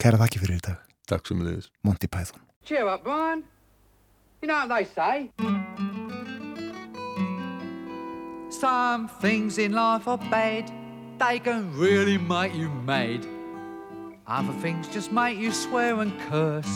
Kæra 0.00 0.20
þakki 0.22 0.40
fyrir 0.40 0.56
í 0.56 0.62
dag. 0.64 0.78
Takk 1.04 1.28
sem 1.28 1.42
leiðis. 1.44 1.68
Monty 1.84 2.08
Python. 2.08 2.40
Cheer 2.64 2.88
up, 2.88 3.04
Brian. 3.04 3.44
You 4.40 4.48
know 4.48 4.64
what 4.64 4.72
they 4.72 4.84
say. 4.88 5.28
Some 8.48 9.08
things 9.20 9.58
in 9.58 9.72
life 9.72 10.08
are 10.08 10.16
bad, 10.30 10.72
they 11.18 11.38
can 11.40 11.76
really 11.76 12.16
make 12.16 12.54
you 12.54 12.70
mad. 12.88 13.26
Other 14.26 14.54
things 14.62 14.88
just 14.88 15.12
make 15.12 15.36
you 15.36 15.52
swear 15.52 16.00
and 16.00 16.18
curse. 16.30 16.72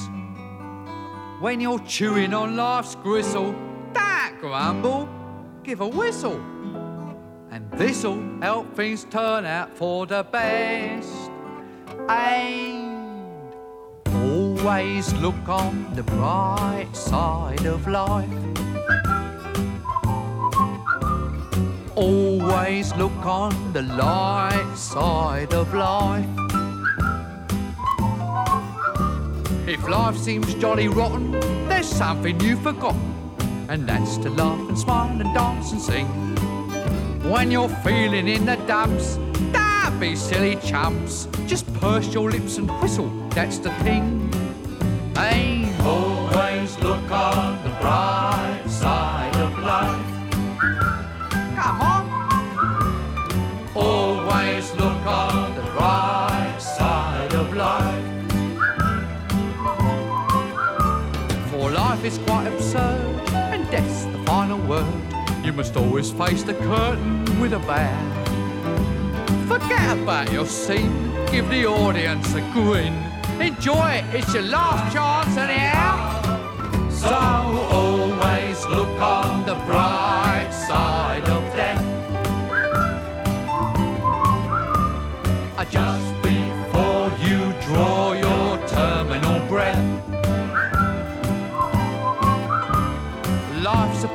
When 1.41 1.63
you're 1.63 1.81
chewing 1.87 2.35
on 2.35 2.57
life's 2.57 2.97
gristle, 2.97 3.55
grumble, 4.41 5.09
give 5.63 5.81
a 5.81 5.89
whistle. 5.89 6.41
And 7.51 7.71
this'll 7.73 8.23
help 8.41 8.75
things 8.75 9.05
turn 9.05 9.45
out 9.45 9.77
for 9.77 10.07
the 10.07 10.23
best. 10.25 11.31
And 12.09 13.55
always 14.07 15.13
look 15.15 15.49
on 15.49 15.95
the 15.95 16.03
bright 16.03 16.89
side 16.93 17.67
of 17.67 17.87
life. 17.89 18.29
Always 21.97 22.95
look 22.95 23.27
on 23.27 23.73
the 23.73 23.83
light 23.83 24.75
side 24.77 25.53
of 25.53 25.75
life. 25.75 26.27
If 29.67 29.87
life 29.89 30.17
seems 30.17 30.55
jolly 30.55 30.89
rotten, 30.89 31.33
there's 31.69 31.89
something 31.89 32.41
you've 32.41 32.63
forgotten, 32.63 33.28
and 33.69 33.87
that's 33.87 34.17
to 34.19 34.31
laugh 34.31 34.69
and 34.69 34.79
smile 34.79 35.21
and 35.21 35.35
dance 35.35 35.73
and 35.73 35.81
sing. 35.81 36.07
When 37.31 37.51
you're 37.51 37.69
feeling 37.69 38.27
in 38.29 38.47
the 38.47 38.57
dumps, 38.67 39.17
don't 39.53 40.01
be 40.01 40.17
silly 40.17 40.57
chumps. 40.57 41.29
Just 41.47 41.73
purse 41.75 42.13
your 42.15 42.31
lips 42.31 42.57
and 42.57 42.71
whistle, 42.81 43.11
that's 43.31 43.59
the 43.59 43.71
thing. 43.85 44.33
Hey, 45.15 45.58
word. 64.83 65.45
You 65.45 65.53
must 65.53 65.77
always 65.77 66.11
face 66.11 66.43
the 66.43 66.55
curtain 66.55 67.41
with 67.41 67.53
a 67.53 67.59
bow. 67.61 68.15
Forget 69.47 69.99
about 69.99 70.33
your 70.33 70.47
scene, 70.47 71.11
give 71.31 71.49
the 71.49 71.67
audience 71.67 72.35
a 72.35 72.41
grin. 72.53 72.95
Enjoy 73.41 73.91
it, 73.91 74.05
it's 74.15 74.33
your 74.35 74.43
last 74.43 74.93
chance 74.93 75.37
anyhow. 75.37 76.23
So 76.91 77.09
always 77.09 78.65
look 78.67 79.01
on 79.01 79.47
the 79.47 79.55
bright 79.67 80.51
side 80.51 81.25
of 81.29 81.43
death. 81.55 81.85
Uh, 85.57 85.65
Just 85.65 86.08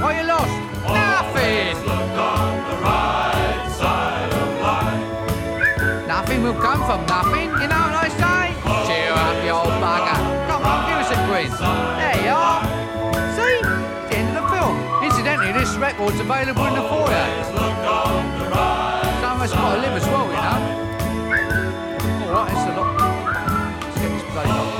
What 0.00 0.14
you 0.14 0.22
lost? 0.30 0.54
Nothing. 0.86 1.74
on 1.90 2.54
right. 2.82 3.48
Nothing 6.06 6.42
will 6.44 6.54
come 6.54 6.84
from 6.86 7.04
nothing, 7.06 7.50
you 7.58 7.66
know 7.66 7.82
what 7.82 7.98
I 7.98 8.08
say? 8.14 8.54
Cheer 8.86 9.10
up, 9.10 9.42
you 9.42 9.50
old 9.50 9.74
bugger. 9.82 10.18
Come 10.46 10.62
on, 10.62 10.86
give 10.86 10.98
us 11.02 11.10
a 11.10 11.18
grin. 11.26 11.50
There 11.50 12.18
you 12.22 12.30
are. 12.30 12.62
See? 13.34 13.58
It's 13.58 14.08
the 14.08 14.16
end 14.18 14.28
of 14.30 14.34
the 14.38 14.46
film. 14.54 14.76
Incidentally, 15.02 15.52
this 15.52 15.74
record's 15.76 16.20
available 16.20 16.66
in 16.66 16.74
the 16.74 16.86
foyer. 16.86 17.26
Some 19.20 19.34
of 19.34 19.42
us 19.42 19.52
got 19.52 19.74
to 19.74 19.80
live 19.80 19.96
as 19.98 20.06
well, 20.06 20.26
you 20.30 20.40
know. 20.46 20.58
All 22.22 22.32
right, 22.34 22.52
it's 22.54 22.62
a 22.62 22.72
lot. 22.78 22.90
Let's 23.82 23.98
get 23.98 24.10
this 24.14 24.22
place 24.30 24.46
up 24.46 24.77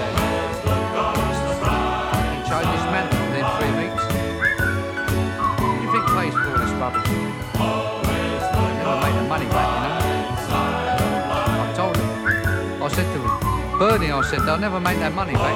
Bernie, 13.78 14.10
I 14.10 14.22
said, 14.22 14.40
they'll 14.40 14.58
never 14.58 14.80
make 14.80 14.98
that 14.98 15.14
money 15.14 15.34
back. 15.34 15.54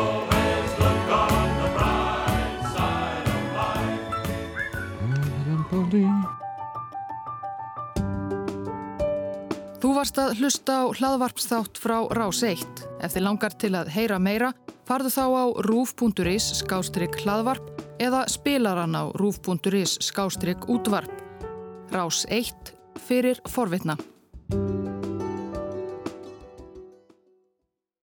Þú 9.83 9.91
varst 9.97 10.21
að 10.23 10.37
hlusta 10.39 10.77
á 10.79 10.85
hlaðvarpsþátt 10.95 11.81
frá 11.83 11.97
Rás 12.15 12.45
1. 12.47 12.85
Ef 13.03 13.17
þið 13.17 13.25
langar 13.27 13.57
til 13.59 13.73
að 13.75 13.91
heyra 13.91 14.21
meira, 14.23 14.53
farðu 14.87 15.11
þá 15.11 15.25
á 15.27 15.45
rúf.is 15.67 16.47
skástrygg 16.61 17.19
hlaðvarp 17.25 17.83
eða 17.99 18.23
spilaran 18.31 18.95
á 18.95 19.11
rúf.is 19.19 19.99
skástrygg 19.99 20.71
útvarp. 20.71 21.11
Rás 21.91 22.23
1 22.31 22.77
fyrir 23.03 23.43
forvitna. 23.51 23.99